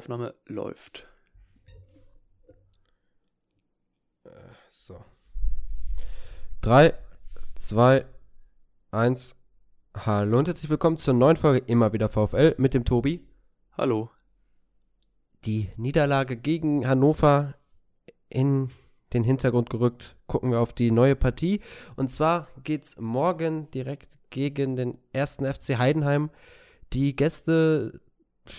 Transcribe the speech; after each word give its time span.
Aufnahme 0.00 0.32
läuft. 0.46 1.06
So. 4.70 5.04
3, 6.62 6.94
2, 7.54 8.06
1. 8.92 9.36
Hallo 9.94 10.38
und 10.38 10.48
herzlich 10.48 10.70
willkommen 10.70 10.96
zur 10.96 11.12
neuen 11.12 11.36
Folge 11.36 11.58
Immer 11.66 11.92
wieder 11.92 12.08
VfL 12.08 12.54
mit 12.56 12.72
dem 12.72 12.86
Tobi. 12.86 13.28
Hallo. 13.76 14.08
Die 15.44 15.68
Niederlage 15.76 16.38
gegen 16.38 16.88
Hannover 16.88 17.56
in 18.30 18.70
den 19.12 19.22
Hintergrund 19.22 19.68
gerückt. 19.68 20.16
Gucken 20.26 20.50
wir 20.50 20.60
auf 20.60 20.72
die 20.72 20.92
neue 20.92 21.14
Partie. 21.14 21.60
Und 21.96 22.10
zwar 22.10 22.48
geht 22.64 22.84
es 22.84 22.98
morgen 22.98 23.70
direkt 23.72 24.18
gegen 24.30 24.76
den 24.76 24.96
ersten 25.12 25.44
FC 25.44 25.76
Heidenheim. 25.76 26.30
Die 26.94 27.14
Gäste 27.14 28.00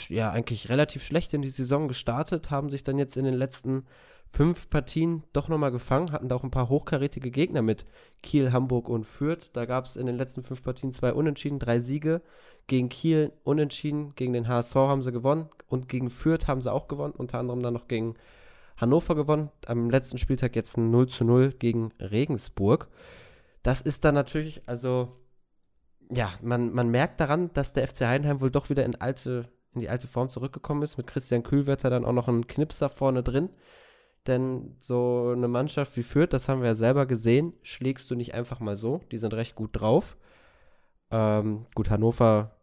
ja 0.10 0.32
eigentlich 0.32 0.70
relativ 0.70 1.04
schlecht 1.04 1.34
in 1.34 1.42
die 1.42 1.50
Saison 1.50 1.88
gestartet, 1.88 2.52
haben 2.52 2.70
sich 2.70 2.84
dann 2.84 2.98
jetzt 2.98 3.18
in 3.18 3.26
den 3.26 3.34
letzten 3.34 3.86
fünf 4.32 4.70
Partien 4.70 5.24
doch 5.34 5.50
nochmal 5.50 5.72
gefangen, 5.72 6.12
hatten 6.12 6.30
da 6.30 6.36
auch 6.36 6.44
ein 6.44 6.52
paar 6.52 6.70
hochkarätige 6.70 7.32
Gegner 7.32 7.62
mit 7.62 7.86
Kiel, 8.24 8.52
Hamburg 8.52 8.88
und 8.88 9.06
Fürth. 9.06 9.50
Da 9.54 9.66
gab 9.66 9.86
es 9.86 9.96
in 9.96 10.06
den 10.06 10.16
letzten 10.16 10.44
fünf 10.44 10.64
Partien 10.64 10.92
zwei 10.92 11.14
Unentschieden, 11.14 11.60
drei 11.60 11.80
Siege. 11.80 12.22
Gegen 12.68 12.90
Kiel 12.90 13.34
unentschieden, 13.44 14.14
gegen 14.16 14.34
den 14.34 14.48
HSV 14.48 14.76
haben 14.76 15.02
sie 15.02 15.12
gewonnen 15.12 15.50
und 15.68 15.90
gegen 15.90 16.10
Fürth 16.10 16.48
haben 16.48 16.62
sie 16.62 16.72
auch 16.72 16.88
gewonnen, 16.88 17.14
unter 17.14 17.40
anderem 17.40 17.62
dann 17.62 17.74
noch 17.74 17.88
gegen 17.88 18.16
Hannover 18.78 19.16
gewonnen. 19.16 19.50
Am 19.66 19.90
letzten 19.90 20.18
Spieltag 20.18 20.56
jetzt 20.56 20.78
ein 20.78 20.92
0 20.92 21.08
zu 21.08 21.26
0 21.26 21.54
gegen 21.54 21.92
Regensburg. 22.00 22.88
Das 23.64 23.82
ist 23.82 24.06
dann 24.06 24.16
natürlich, 24.16 24.62
also 24.68 25.10
ja, 26.10 26.32
man, 26.42 26.72
man 26.72 26.90
merkt 26.90 27.20
daran, 27.20 27.52
dass 27.54 27.74
der 27.74 27.88
FC 27.88 28.02
Heidenheim 28.02 28.42
wohl 28.42 28.52
doch 28.52 28.70
wieder 28.70 28.86
in 28.86 28.96
alte 28.96 29.50
in 29.74 29.82
die 29.82 29.90
alte 29.90 30.08
Form 30.08 30.30
zurückgekommen 30.30 30.84
ist, 30.84 30.98
mit 30.98 31.08
Christian 31.08 31.44
Kühlwetter 31.44 31.90
dann 31.90 32.06
auch 32.06 32.14
noch 32.14 32.28
ein 32.28 32.48
Knipser 32.48 32.90
vorne 32.90 33.24
drin. 33.24 33.50
Denn 34.28 34.76
so 34.78 35.34
eine 35.36 35.48
Mannschaft 35.48 35.96
wie 35.98 36.04
Fürth, 36.04 36.32
das 36.32 36.48
haben 36.48 36.62
wir 36.62 36.68
ja 36.68 36.76
selber 36.76 37.06
gesehen, 37.06 37.54
schlägst 37.64 38.10
du 38.12 38.16
nicht 38.16 38.34
einfach 38.34 38.60
mal 38.60 38.76
so. 38.76 39.02
Die 39.12 39.18
sind 39.18 39.34
recht 39.34 39.56
gut 39.56 39.72
drauf. 39.74 40.18
Ähm, 41.10 41.66
gut, 41.74 41.90
Hannover, 41.90 42.56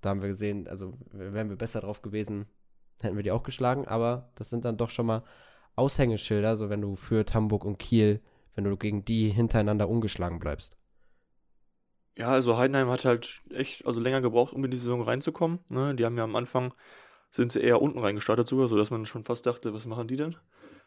da 0.00 0.10
haben 0.10 0.22
wir 0.22 0.28
gesehen, 0.28 0.68
also 0.68 0.94
wären 1.12 1.50
wir 1.50 1.56
besser 1.56 1.80
drauf 1.80 2.00
gewesen, 2.00 2.46
hätten 3.00 3.16
wir 3.16 3.22
die 3.22 3.32
auch 3.32 3.42
geschlagen. 3.42 3.86
Aber 3.86 4.30
das 4.36 4.48
sind 4.48 4.64
dann 4.64 4.78
doch 4.78 4.90
schon 4.90 5.06
mal 5.06 5.22
Aushängeschilder, 5.74 6.56
so 6.56 6.70
wenn 6.70 6.80
du 6.80 6.96
Fürth, 6.96 7.34
Hamburg 7.34 7.64
und 7.64 7.78
Kiel, 7.78 8.20
wenn 8.54 8.64
du 8.64 8.76
gegen 8.76 9.04
die 9.04 9.28
hintereinander 9.28 9.88
ungeschlagen 9.88 10.38
bleibst. 10.38 10.78
Ja, 12.16 12.28
also 12.28 12.56
Heidenheim 12.56 12.88
hat 12.88 13.04
halt 13.04 13.42
echt 13.50 13.86
also 13.86 14.00
länger 14.00 14.22
gebraucht, 14.22 14.54
um 14.54 14.64
in 14.64 14.70
die 14.70 14.78
Saison 14.78 15.02
reinzukommen. 15.02 15.60
Ne? 15.68 15.94
Die 15.94 16.04
haben 16.04 16.16
ja 16.16 16.24
am 16.24 16.34
Anfang, 16.34 16.72
sind 17.30 17.52
sie 17.52 17.60
eher 17.60 17.82
unten 17.82 17.98
reingestartet 17.98 18.48
sogar, 18.48 18.68
sodass 18.68 18.90
man 18.90 19.04
schon 19.04 19.24
fast 19.24 19.44
dachte, 19.44 19.74
was 19.74 19.86
machen 19.86 20.08
die 20.08 20.16
denn? 20.16 20.36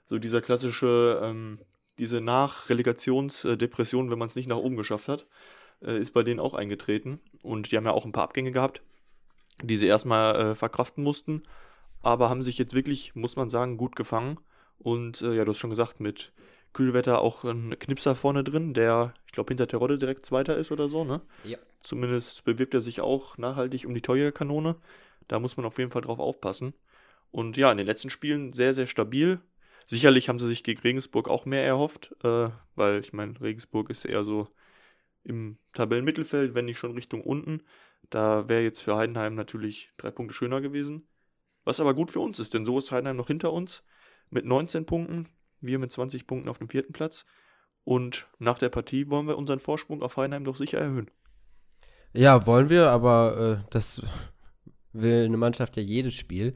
So 0.07 0.17
dieser 0.17 0.41
klassische, 0.41 1.22
ähm, 1.23 1.59
diese 2.00 2.19
Nachrelegationsdepression, 2.19 4.09
wenn 4.09 4.17
man 4.17 4.27
es 4.27 4.35
nicht 4.35 4.50
nach 4.50 4.57
oben 4.57 4.75
geschafft 4.75 5.07
hat, 5.07 5.27
äh, 5.83 6.00
ist 6.00 6.13
bei 6.13 6.23
denen 6.23 6.39
auch 6.39 6.55
eingetreten. 6.55 7.22
Und 7.44 7.72
die 7.72 7.77
haben 7.77 7.85
ja 7.85 7.91
auch 7.91 8.05
ein 8.05 8.11
paar 8.11 8.23
Abgänge 8.23 8.52
gehabt, 8.52 8.81
die 9.61 9.77
sie 9.77 9.88
erstmal 9.88 10.35
äh, 10.35 10.55
verkraften 10.55 11.03
mussten, 11.03 11.44
aber 12.02 12.30
haben 12.30 12.44
sich 12.44 12.57
jetzt 12.57 12.73
wirklich, 12.73 13.13
muss 13.13 13.35
man 13.35 13.52
sagen, 13.52 13.77
gut 13.77 13.95
gefangen. 13.95 14.39
Und 14.80 15.22
äh, 15.22 15.35
ja, 15.35 15.45
du 15.45 15.52
hast 15.52 15.59
schon 15.59 15.69
gesagt, 15.69 16.00
mit 16.00 16.31
Kühlwetter 16.73 17.22
auch 17.22 17.44
ein 17.44 17.78
Knipser 17.80 18.16
vorne 18.16 18.44
drin, 18.44 18.74
der, 18.74 19.13
ich 19.25 19.31
glaube, 19.31 19.50
hinter 19.50 19.68
Terodde 19.68 19.97
direkt 19.97 20.25
Zweiter 20.25 20.57
ist 20.57 20.72
oder 20.72 20.88
so, 20.88 21.03
ne? 21.03 21.22
Ja. 21.44 21.57
Zumindest 21.81 22.44
bewirbt 22.44 22.74
er 22.74 22.81
sich 22.81 23.02
auch 23.02 23.38
nachhaltig 23.38 23.85
um 23.85 23.94
die 23.94 24.02
Torjägerkanone. 24.02 24.75
Da 25.28 25.40
muss 25.40 25.57
man 25.57 25.66
auf 25.66 25.78
jeden 25.78 25.91
Fall 25.91 26.02
drauf 26.02 26.19
aufpassen. 26.19 26.74
Und 27.31 27.57
ja, 27.57 27.72
in 27.72 27.78
den 27.78 27.88
letzten 27.88 28.09
Spielen 28.09 28.53
sehr, 28.53 28.74
sehr 28.74 28.88
stabil. 28.88 29.40
Sicherlich 29.88 30.30
haben 30.30 30.40
sie 30.40 30.47
sich 30.47 30.63
gegen 30.63 30.81
Regensburg 30.81 31.30
auch 31.30 31.46
mehr 31.46 31.63
erhofft, 31.63 32.16
äh, 32.24 32.50
weil 32.75 33.00
ich 33.00 33.13
meine, 33.13 33.40
Regensburg 33.41 33.90
ist 33.90 34.06
eher 34.06 34.24
so 34.24 34.47
im 35.24 35.57
Tabellenmittelfeld, 35.74 36.53
wenn 36.53 36.66
nicht 36.66 36.78
schon 36.78 36.94
Richtung 36.94 37.22
unten. 37.22 37.63
Da 38.09 38.50
wäre 38.50 38.63
jetzt 38.63 38.81
für 38.81 38.96
Heidenheim 38.96 39.36
natürlich 39.36 39.91
drei 39.97 40.12
Punkte 40.12 40.34
schöner 40.34 40.62
gewesen. 40.62 41.07
Was 41.63 41.80
aber 41.80 41.94
gut 41.94 42.12
für 42.12 42.19
uns 42.19 42.40
ist, 42.40 42.53
denn 42.53 42.66
so 42.66 42.78
ist 42.78 42.91
Heidenheim 42.91 43.18
noch 43.18 43.28
hinter 43.28 43.53
uns 43.53 43.84
mit 44.30 44.46
19 44.46 44.86
Punkten. 44.86 45.28
Wir 45.62 45.80
mit 45.80 45.92
20 45.92 46.28
Punkten 46.28 46.50
auf 46.50 46.58
dem 46.58 46.70
vierten 46.70 46.94
Platz. 46.94 47.25
Und 47.84 48.28
nach 48.40 48.59
der 48.59 48.70
Partie 48.70 49.09
wollen 49.09 49.28
wir 49.28 49.38
unseren 49.38 49.59
Vorsprung 49.59 50.02
auf 50.03 50.18
Heidenheim 50.18 50.44
doch 50.44 50.56
sicher 50.56 50.80
erhöhen. 50.80 51.09
Ja, 52.14 52.46
wollen 52.46 52.70
wir, 52.70 52.90
aber 52.90 53.62
äh, 53.62 53.68
das 53.72 54.02
will 54.94 55.25
eine 55.25 55.38
Mannschaft 55.38 55.78
ja 55.78 55.84
jedes 55.84 56.16
Spiel. 56.16 56.56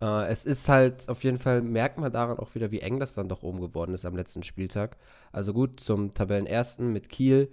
Äh, 0.00 0.26
es 0.26 0.44
ist 0.44 0.68
halt 0.68 1.08
auf 1.08 1.24
jeden 1.24 1.38
Fall, 1.38 1.62
merkt 1.62 1.98
man 1.98 2.12
daran 2.12 2.38
auch 2.38 2.54
wieder, 2.54 2.70
wie 2.70 2.80
eng 2.80 2.98
das 3.00 3.14
dann 3.14 3.28
doch 3.28 3.42
oben 3.42 3.60
geworden 3.60 3.94
ist 3.94 4.04
am 4.04 4.16
letzten 4.16 4.42
Spieltag. 4.42 4.96
Also 5.32 5.52
gut, 5.52 5.80
zum 5.80 6.14
Tabellenersten 6.14 6.92
mit 6.92 7.08
Kiel, 7.08 7.52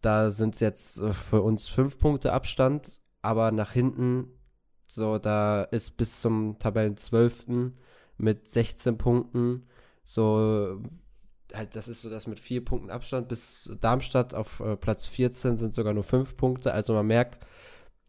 da 0.00 0.30
sind 0.30 0.54
es 0.54 0.60
jetzt 0.60 1.00
äh, 1.00 1.12
für 1.12 1.42
uns 1.42 1.68
fünf 1.68 1.98
Punkte 1.98 2.32
Abstand, 2.32 3.02
aber 3.22 3.50
nach 3.50 3.72
hinten, 3.72 4.28
so, 4.86 5.18
da 5.18 5.62
ist 5.64 5.96
bis 5.96 6.20
zum 6.20 6.58
Tabellenzwölften 6.58 7.78
mit 8.16 8.48
16 8.48 8.98
Punkten 8.98 9.66
so, 10.10 10.80
halt, 11.52 11.76
das 11.76 11.86
ist 11.86 12.00
so 12.00 12.08
das 12.08 12.26
mit 12.26 12.40
vier 12.40 12.64
Punkten 12.64 12.88
Abstand 12.88 13.28
bis 13.28 13.70
Darmstadt 13.82 14.32
auf 14.32 14.60
äh, 14.60 14.74
Platz 14.74 15.04
14 15.04 15.58
sind 15.58 15.74
sogar 15.74 15.92
nur 15.92 16.02
fünf 16.02 16.34
Punkte. 16.34 16.72
Also 16.72 16.94
man 16.94 17.06
merkt, 17.06 17.44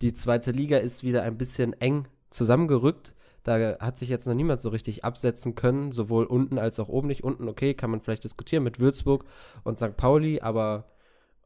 die 0.01 0.13
zweite 0.13 0.51
Liga 0.51 0.77
ist 0.77 1.03
wieder 1.03 1.23
ein 1.23 1.37
bisschen 1.37 1.73
eng 1.81 2.07
zusammengerückt. 2.29 3.13
Da 3.43 3.77
hat 3.79 3.99
sich 3.99 4.07
jetzt 4.07 4.27
noch 4.27 4.33
niemand 4.33 4.61
so 4.61 4.69
richtig 4.69 5.03
absetzen 5.03 5.55
können, 5.55 5.91
sowohl 5.91 6.23
unten 6.23 6.57
als 6.57 6.79
auch 6.79 6.87
oben 6.87 7.09
nicht. 7.09 7.25
Unten, 7.25 7.49
okay, 7.49 7.73
kann 7.73 7.91
man 7.91 7.99
vielleicht 7.99 8.23
diskutieren 8.23 8.63
mit 8.63 8.79
Würzburg 8.79 9.25
und 9.65 9.77
St. 9.77 9.97
Pauli, 9.97 10.39
aber. 10.39 10.85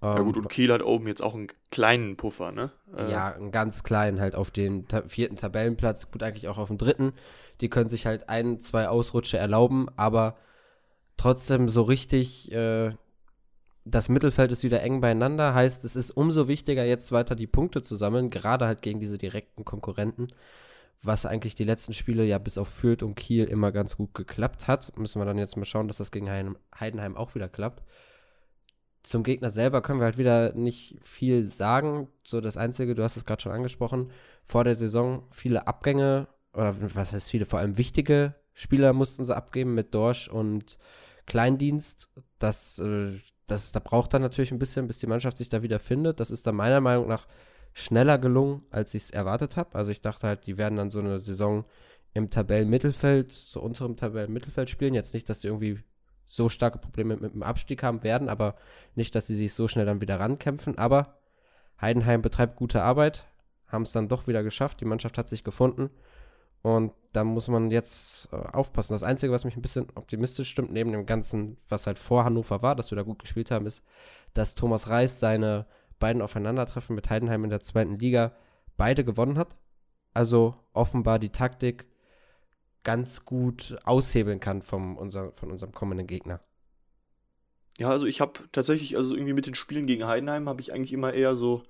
Ähm, 0.03 0.17
ja, 0.17 0.21
gut, 0.21 0.37
und 0.37 0.49
Kiel 0.49 0.71
hat 0.71 0.83
oben 0.83 1.07
jetzt 1.07 1.23
auch 1.23 1.33
einen 1.33 1.47
kleinen 1.71 2.15
Puffer, 2.15 2.51
ne? 2.51 2.71
Äh, 2.95 3.09
ja, 3.09 3.31
einen 3.31 3.51
ganz 3.51 3.83
kleinen, 3.83 4.19
halt 4.19 4.35
auf 4.35 4.51
den 4.51 4.87
ta 4.87 5.01
vierten 5.07 5.35
Tabellenplatz, 5.35 6.11
gut, 6.11 6.21
eigentlich 6.21 6.47
auch 6.47 6.59
auf 6.59 6.67
dem 6.67 6.77
dritten. 6.77 7.13
Die 7.61 7.69
können 7.69 7.89
sich 7.89 8.05
halt 8.05 8.29
ein, 8.29 8.59
zwei 8.59 8.87
Ausrutsche 8.87 9.37
erlauben, 9.37 9.87
aber 9.95 10.37
trotzdem 11.17 11.69
so 11.69 11.83
richtig, 11.83 12.51
äh, 12.51 12.93
das 13.85 14.09
Mittelfeld 14.09 14.51
ist 14.51 14.63
wieder 14.63 14.81
eng 14.81 15.01
beieinander. 15.01 15.53
Heißt, 15.53 15.83
es 15.85 15.95
ist 15.95 16.11
umso 16.11 16.47
wichtiger, 16.47 16.85
jetzt 16.85 17.11
weiter 17.11 17.35
die 17.35 17.47
Punkte 17.47 17.81
zu 17.81 17.95
sammeln, 17.95 18.29
gerade 18.29 18.65
halt 18.65 18.81
gegen 18.81 18.99
diese 18.99 19.17
direkten 19.17 19.65
Konkurrenten. 19.65 20.27
Was 21.01 21.25
eigentlich 21.25 21.55
die 21.55 21.65
letzten 21.65 21.93
Spiele 21.93 22.23
ja 22.23 22.37
bis 22.37 22.57
auf 22.57 22.69
Fürth 22.69 23.03
und 23.03 23.15
Kiel 23.15 23.43
immer 23.43 23.73
ganz 23.73 23.97
gut 23.97 24.13
geklappt 24.13 24.69
hat. 24.69 24.97
Müssen 24.97 25.19
wir 25.19 25.25
dann 25.25 25.37
jetzt 25.37 25.57
mal 25.57 25.65
schauen, 25.65 25.89
dass 25.89 25.97
das 25.97 26.11
gegen 26.11 26.29
Heidenheim 26.79 27.17
auch 27.17 27.35
wieder 27.35 27.49
klappt. 27.49 27.83
Zum 29.03 29.23
Gegner 29.23 29.49
selber 29.49 29.81
können 29.81 29.99
wir 29.99 30.05
halt 30.05 30.17
wieder 30.17 30.53
nicht 30.53 30.97
viel 31.01 31.43
sagen. 31.43 32.07
So 32.23 32.39
das 32.39 32.55
Einzige, 32.55 32.95
du 32.95 33.03
hast 33.03 33.17
es 33.17 33.25
gerade 33.25 33.41
schon 33.41 33.51
angesprochen, 33.51 34.11
vor 34.45 34.63
der 34.63 34.75
Saison 34.75 35.27
viele 35.29 35.67
Abgänge 35.67 36.27
oder 36.53 36.75
was 36.93 37.13
heißt 37.13 37.29
viele, 37.29 37.45
vor 37.45 37.59
allem 37.59 37.77
wichtige 37.77 38.35
Spieler 38.53 38.93
mussten 38.93 39.25
sie 39.25 39.35
abgeben 39.35 39.73
mit 39.73 39.93
Dorsch 39.93 40.27
und 40.27 40.77
Kleindienst. 41.25 42.09
Das, 42.39 42.79
äh, 42.79 43.19
das, 43.47 43.71
da 43.71 43.79
braucht 43.79 44.13
dann 44.13 44.21
natürlich 44.21 44.51
ein 44.51 44.59
bisschen, 44.59 44.87
bis 44.87 44.99
die 44.99 45.07
Mannschaft 45.07 45.37
sich 45.37 45.49
da 45.49 45.63
wieder 45.63 45.79
findet. 45.79 46.19
Das 46.19 46.31
ist 46.31 46.45
dann 46.45 46.55
meiner 46.55 46.81
Meinung 46.81 47.07
nach 47.07 47.27
schneller 47.73 48.19
gelungen, 48.19 48.63
als 48.69 48.93
ich 48.93 49.03
es 49.03 49.11
erwartet 49.11 49.57
habe. 49.57 49.75
Also 49.75 49.91
ich 49.91 50.01
dachte 50.01 50.27
halt, 50.27 50.45
die 50.45 50.57
werden 50.57 50.77
dann 50.77 50.91
so 50.91 50.99
eine 50.99 51.19
Saison 51.19 51.65
im 52.13 52.29
Tabellenmittelfeld, 52.29 53.31
so 53.31 53.59
unterem 53.59 53.97
Tabellenmittelfeld 53.97 54.69
spielen. 54.69 54.93
Jetzt 54.93 55.13
nicht, 55.13 55.27
dass 55.29 55.41
sie 55.41 55.47
irgendwie 55.47 55.79
so 56.25 56.49
starke 56.49 56.77
Probleme 56.77 57.15
mit, 57.15 57.21
mit 57.21 57.33
dem 57.33 57.43
Abstieg 57.43 57.81
haben 57.81 58.03
werden, 58.03 58.29
aber 58.29 58.55
nicht, 58.95 59.15
dass 59.15 59.27
sie 59.27 59.35
sich 59.35 59.53
so 59.53 59.67
schnell 59.67 59.85
dann 59.85 60.01
wieder 60.01 60.19
rankämpfen. 60.19 60.77
Aber 60.77 61.17
Heidenheim 61.81 62.21
betreibt 62.21 62.55
gute 62.55 62.83
Arbeit, 62.83 63.25
haben 63.67 63.81
es 63.81 63.91
dann 63.91 64.09
doch 64.09 64.27
wieder 64.27 64.43
geschafft. 64.43 64.81
Die 64.81 64.85
Mannschaft 64.85 65.17
hat 65.17 65.27
sich 65.27 65.43
gefunden. 65.43 65.89
Und 66.63 66.93
da 67.11 67.23
muss 67.23 67.49
man 67.49 67.69
jetzt 67.69 68.29
äh, 68.31 68.37
aufpassen. 68.37 68.93
Das 68.93 69.03
Einzige, 69.03 69.31
was 69.31 69.45
mich 69.45 69.55
ein 69.55 69.61
bisschen 69.61 69.87
optimistisch 69.95 70.49
stimmt, 70.49 70.71
neben 70.71 70.91
dem 70.91 71.05
Ganzen, 71.05 71.57
was 71.69 71.85
halt 71.85 71.99
vor 71.99 72.23
Hannover 72.23 72.61
war, 72.61 72.75
dass 72.75 72.89
wir 72.89 72.95
da 72.95 73.03
gut 73.03 73.19
gespielt 73.19 73.51
haben, 73.51 73.67
ist, 73.67 73.83
dass 74.33 74.55
Thomas 74.55 74.89
Reis 74.89 75.19
seine 75.19 75.67
beiden 75.99 76.21
Aufeinandertreffen 76.21 76.95
mit 76.95 77.09
Heidenheim 77.09 77.43
in 77.43 77.49
der 77.49 77.59
zweiten 77.59 77.99
Liga 77.99 78.31
beide 78.77 79.03
gewonnen 79.03 79.37
hat. 79.37 79.55
Also 80.13 80.55
offenbar 80.71 81.19
die 81.19 81.31
Taktik 81.31 81.87
ganz 82.83 83.25
gut 83.25 83.77
aushebeln 83.83 84.39
kann 84.39 84.61
vom 84.61 84.97
unser, 84.97 85.33
von 85.33 85.51
unserem 85.51 85.73
kommenden 85.73 86.07
Gegner. 86.07 86.39
Ja, 87.77 87.89
also 87.89 88.05
ich 88.05 88.21
habe 88.21 88.33
tatsächlich, 88.51 88.95
also 88.95 89.15
irgendwie 89.15 89.33
mit 89.33 89.47
den 89.47 89.55
Spielen 89.55 89.87
gegen 89.87 90.05
Heidenheim 90.05 90.47
habe 90.47 90.61
ich 90.61 90.71
eigentlich 90.71 90.93
immer 90.93 91.13
eher 91.13 91.35
so 91.35 91.63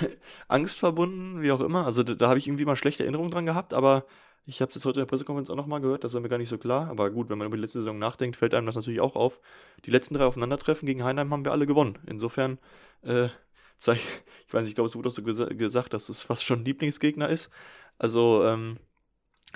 Angst 0.48 0.78
verbunden, 0.78 1.42
wie 1.42 1.52
auch 1.52 1.60
immer. 1.60 1.84
Also 1.84 2.02
da, 2.02 2.14
da 2.14 2.28
habe 2.28 2.38
ich 2.38 2.48
irgendwie 2.48 2.64
mal 2.64 2.76
schlechte 2.76 3.04
Erinnerungen 3.04 3.30
dran 3.30 3.46
gehabt, 3.46 3.74
aber 3.74 4.06
ich 4.44 4.60
habe 4.60 4.70
es 4.70 4.74
jetzt 4.74 4.84
heute 4.84 5.00
in 5.00 5.02
der 5.02 5.10
Pressekonferenz 5.10 5.50
auch 5.50 5.56
nochmal 5.56 5.80
gehört, 5.80 6.02
das 6.02 6.14
war 6.14 6.20
mir 6.20 6.28
gar 6.28 6.38
nicht 6.38 6.48
so 6.48 6.58
klar. 6.58 6.88
Aber 6.88 7.10
gut, 7.10 7.30
wenn 7.30 7.38
man 7.38 7.46
über 7.46 7.56
die 7.56 7.62
letzte 7.62 7.78
Saison 7.78 7.98
nachdenkt, 7.98 8.36
fällt 8.36 8.54
einem 8.54 8.66
das 8.66 8.74
natürlich 8.74 9.00
auch 9.00 9.14
auf. 9.14 9.40
Die 9.84 9.90
letzten 9.90 10.14
drei 10.14 10.24
Aufeinandertreffen 10.24 10.86
gegen 10.86 11.04
Heinheim 11.04 11.30
haben 11.32 11.44
wir 11.44 11.52
alle 11.52 11.66
gewonnen. 11.66 11.98
Insofern, 12.06 12.58
äh, 13.02 13.26
ich 13.86 13.86
weiß 13.86 14.62
nicht, 14.62 14.70
ich 14.70 14.74
glaube, 14.74 14.88
es 14.88 14.96
wurde 14.96 15.08
auch 15.08 15.12
so 15.12 15.22
gesa 15.22 15.46
gesagt, 15.46 15.92
dass 15.92 16.08
es 16.08 16.22
fast 16.22 16.42
schon 16.44 16.60
ein 16.60 16.64
Lieblingsgegner 16.64 17.28
ist. 17.28 17.50
Also 17.98 18.44
ähm, 18.44 18.78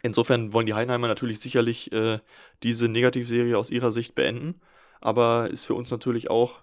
insofern 0.02 0.52
wollen 0.52 0.66
die 0.66 0.74
Heidenheimer 0.74 1.08
natürlich 1.08 1.40
sicherlich 1.40 1.90
äh, 1.92 2.20
diese 2.62 2.88
Negativserie 2.88 3.58
aus 3.58 3.70
ihrer 3.70 3.90
Sicht 3.90 4.14
beenden. 4.14 4.60
Aber 5.00 5.50
ist 5.50 5.64
für 5.64 5.74
uns 5.74 5.90
natürlich 5.90 6.30
auch, 6.30 6.62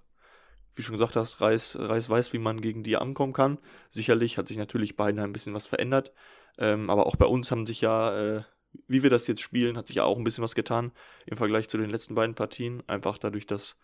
wie 0.75 0.81
schon 0.81 0.93
gesagt 0.93 1.17
hast, 1.17 1.41
Reis, 1.41 1.77
Reis 1.77 2.09
weiß, 2.09 2.31
wie 2.31 2.39
man 2.39 2.61
gegen 2.61 2.83
die 2.83 2.95
ankommen 2.95 3.33
kann. 3.33 3.59
Sicherlich 3.89 4.37
hat 4.37 4.47
sich 4.47 4.57
natürlich 4.57 4.95
Heidenheim 4.97 5.29
ein 5.29 5.33
bisschen 5.33 5.53
was 5.53 5.67
verändert. 5.67 6.13
Ähm, 6.57 6.89
aber 6.89 7.05
auch 7.07 7.15
bei 7.15 7.25
uns 7.25 7.51
haben 7.51 7.65
sich 7.65 7.81
ja, 7.81 8.37
äh, 8.37 8.43
wie 8.87 9.03
wir 9.03 9.09
das 9.09 9.27
jetzt 9.27 9.41
spielen, 9.41 9.77
hat 9.77 9.87
sich 9.87 9.97
ja 9.97 10.03
auch 10.03 10.17
ein 10.17 10.23
bisschen 10.23 10.43
was 10.43 10.55
getan 10.55 10.91
im 11.25 11.37
Vergleich 11.37 11.69
zu 11.69 11.77
den 11.77 11.89
letzten 11.89 12.15
beiden 12.15 12.35
Partien. 12.35 12.83
Einfach 12.87 13.17
dadurch, 13.17 13.45
dass 13.45 13.77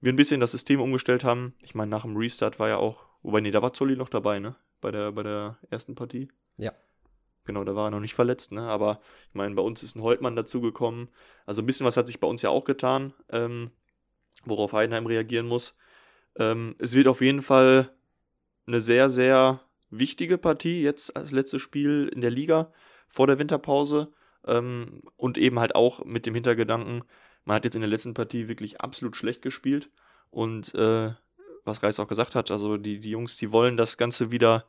wir 0.00 0.12
ein 0.12 0.16
bisschen 0.16 0.40
das 0.40 0.52
System 0.52 0.80
umgestellt 0.80 1.24
haben. 1.24 1.54
Ich 1.60 1.74
meine, 1.74 1.90
nach 1.90 2.02
dem 2.02 2.16
Restart 2.16 2.58
war 2.58 2.68
ja 2.68 2.76
auch, 2.76 3.06
wobei, 3.22 3.40
nee, 3.40 3.50
da 3.50 3.62
war 3.62 3.72
Zolli 3.72 3.96
noch 3.96 4.08
dabei, 4.08 4.38
ne? 4.38 4.56
Bei 4.80 4.90
der, 4.90 5.12
bei 5.12 5.22
der 5.22 5.58
ersten 5.70 5.94
Partie. 5.94 6.28
Ja. 6.56 6.72
Genau, 7.46 7.64
da 7.64 7.74
war 7.74 7.88
er 7.88 7.90
noch 7.90 8.00
nicht 8.00 8.14
verletzt, 8.14 8.52
ne? 8.52 8.62
Aber 8.62 9.00
ich 9.28 9.34
meine, 9.34 9.54
bei 9.54 9.62
uns 9.62 9.82
ist 9.82 9.96
ein 9.96 10.02
Holtmann 10.02 10.36
dazugekommen. 10.36 11.08
Also 11.46 11.62
ein 11.62 11.66
bisschen 11.66 11.86
was 11.86 11.96
hat 11.96 12.06
sich 12.06 12.20
bei 12.20 12.26
uns 12.26 12.42
ja 12.42 12.50
auch 12.50 12.64
getan, 12.64 13.14
ähm, 13.30 13.70
worauf 14.44 14.72
Heidenheim 14.72 15.06
reagieren 15.06 15.46
muss. 15.46 15.74
Ähm, 16.36 16.74
es 16.78 16.94
wird 16.94 17.06
auf 17.06 17.20
jeden 17.20 17.42
Fall 17.42 17.90
eine 18.66 18.80
sehr, 18.80 19.10
sehr 19.10 19.60
wichtige 19.98 20.38
Partie 20.38 20.82
jetzt 20.82 21.16
als 21.16 21.32
letztes 21.32 21.62
Spiel 21.62 22.10
in 22.12 22.20
der 22.20 22.30
Liga 22.30 22.72
vor 23.08 23.26
der 23.26 23.38
Winterpause. 23.38 24.12
Ähm, 24.46 25.02
und 25.16 25.38
eben 25.38 25.58
halt 25.58 25.74
auch 25.74 26.04
mit 26.04 26.26
dem 26.26 26.34
Hintergedanken, 26.34 27.04
man 27.44 27.56
hat 27.56 27.64
jetzt 27.64 27.76
in 27.76 27.80
der 27.80 27.90
letzten 27.90 28.14
Partie 28.14 28.48
wirklich 28.48 28.80
absolut 28.80 29.16
schlecht 29.16 29.42
gespielt. 29.42 29.90
Und 30.30 30.74
äh, 30.74 31.12
was 31.64 31.82
Reis 31.82 31.98
auch 31.98 32.08
gesagt 32.08 32.34
hat, 32.34 32.50
also 32.50 32.76
die, 32.76 33.00
die 33.00 33.10
Jungs, 33.10 33.36
die 33.36 33.52
wollen 33.52 33.76
das 33.76 33.96
Ganze 33.96 34.30
wieder 34.30 34.66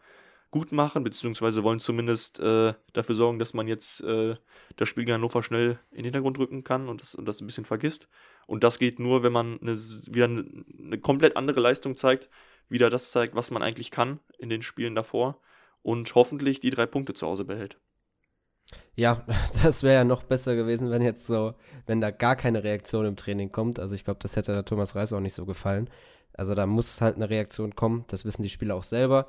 gut 0.51 0.71
machen, 0.71 1.03
beziehungsweise 1.03 1.63
wollen 1.63 1.79
zumindest 1.79 2.39
äh, 2.39 2.73
dafür 2.93 3.15
sorgen, 3.15 3.39
dass 3.39 3.53
man 3.53 3.67
jetzt 3.67 4.01
äh, 4.01 4.35
das 4.77 4.87
Spiel 4.87 5.03
gegen 5.03 5.15
Hannover 5.15 5.43
schnell 5.43 5.79
in 5.91 5.97
den 5.97 6.05
Hintergrund 6.05 6.39
rücken 6.39 6.63
kann 6.63 6.87
und 6.87 7.01
das, 7.01 7.15
und 7.15 7.25
das 7.25 7.41
ein 7.41 7.47
bisschen 7.47 7.65
vergisst. 7.65 8.07
Und 8.47 8.63
das 8.63 8.79
geht 8.79 8.99
nur, 8.99 9.23
wenn 9.23 9.33
man 9.33 9.59
eine, 9.59 9.75
wieder 9.75 10.25
eine, 10.25 10.45
eine 10.79 10.97
komplett 10.99 11.35
andere 11.35 11.59
Leistung 11.59 11.97
zeigt, 11.97 12.29
wieder 12.69 12.89
das 12.89 13.11
zeigt, 13.11 13.35
was 13.35 13.51
man 13.51 13.61
eigentlich 13.61 13.91
kann 13.91 14.19
in 14.37 14.49
den 14.49 14.61
Spielen 14.61 14.95
davor 14.95 15.39
und 15.81 16.15
hoffentlich 16.15 16.59
die 16.59 16.69
drei 16.69 16.85
Punkte 16.85 17.13
zu 17.13 17.27
Hause 17.27 17.45
behält. 17.45 17.79
Ja, 18.95 19.25
das 19.63 19.83
wäre 19.83 19.95
ja 19.95 20.03
noch 20.03 20.23
besser 20.23 20.55
gewesen, 20.55 20.89
wenn 20.89 21.01
jetzt 21.01 21.27
so, 21.27 21.53
wenn 21.85 22.01
da 22.01 22.11
gar 22.11 22.35
keine 22.35 22.63
Reaktion 22.63 23.05
im 23.05 23.15
Training 23.15 23.51
kommt. 23.51 23.79
Also 23.79 23.95
ich 23.95 24.03
glaube, 24.03 24.19
das 24.21 24.35
hätte 24.35 24.53
der 24.53 24.65
Thomas 24.65 24.95
Reis 24.95 25.13
auch 25.13 25.19
nicht 25.19 25.33
so 25.33 25.45
gefallen. 25.45 25.89
Also 26.33 26.55
da 26.55 26.65
muss 26.65 27.01
halt 27.01 27.15
eine 27.15 27.29
Reaktion 27.29 27.75
kommen, 27.75 28.03
das 28.07 28.25
wissen 28.25 28.43
die 28.43 28.49
Spieler 28.49 28.75
auch 28.75 28.83
selber. 28.83 29.27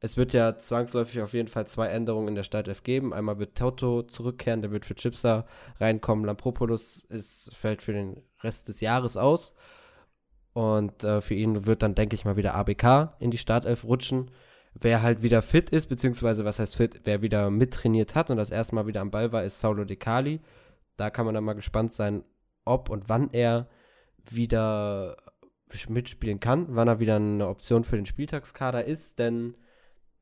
Es 0.00 0.16
wird 0.16 0.32
ja 0.32 0.56
zwangsläufig 0.56 1.20
auf 1.22 1.32
jeden 1.32 1.48
Fall 1.48 1.66
zwei 1.66 1.88
Änderungen 1.88 2.28
in 2.28 2.34
der 2.36 2.44
Startelf 2.44 2.84
geben. 2.84 3.12
Einmal 3.12 3.38
wird 3.40 3.58
Toto 3.58 4.02
zurückkehren, 4.02 4.62
der 4.62 4.70
wird 4.70 4.84
für 4.84 4.94
Chipsa 4.94 5.46
reinkommen. 5.80 6.24
Lampropoulos 6.24 7.04
ist, 7.08 7.54
fällt 7.54 7.82
für 7.82 7.92
den 7.92 8.22
Rest 8.42 8.68
des 8.68 8.80
Jahres 8.80 9.16
aus. 9.16 9.54
Und 10.58 11.04
äh, 11.04 11.20
für 11.20 11.34
ihn 11.34 11.66
wird 11.66 11.84
dann, 11.84 11.94
denke 11.94 12.16
ich 12.16 12.24
mal, 12.24 12.36
wieder 12.36 12.56
ABK 12.56 13.14
in 13.20 13.30
die 13.30 13.38
Startelf 13.38 13.84
rutschen. 13.84 14.32
Wer 14.74 15.02
halt 15.02 15.22
wieder 15.22 15.40
fit 15.40 15.70
ist, 15.70 15.86
beziehungsweise 15.86 16.44
was 16.44 16.58
heißt 16.58 16.74
fit, 16.74 17.02
wer 17.04 17.22
wieder 17.22 17.48
mittrainiert 17.48 18.16
hat 18.16 18.28
und 18.28 18.38
das 18.38 18.50
erste 18.50 18.74
Mal 18.74 18.88
wieder 18.88 19.00
am 19.00 19.12
Ball 19.12 19.30
war, 19.30 19.44
ist 19.44 19.60
Saulo 19.60 19.84
De 19.84 19.94
Cali. 19.94 20.40
Da 20.96 21.10
kann 21.10 21.26
man 21.26 21.36
dann 21.36 21.44
mal 21.44 21.52
gespannt 21.52 21.92
sein, 21.92 22.24
ob 22.64 22.90
und 22.90 23.08
wann 23.08 23.30
er 23.30 23.68
wieder 24.28 25.16
mitspielen 25.86 26.40
kann, 26.40 26.66
wann 26.70 26.88
er 26.88 26.98
wieder 26.98 27.14
eine 27.14 27.46
Option 27.46 27.84
für 27.84 27.94
den 27.94 28.06
Spieltagskader 28.06 28.84
ist, 28.84 29.20
denn 29.20 29.56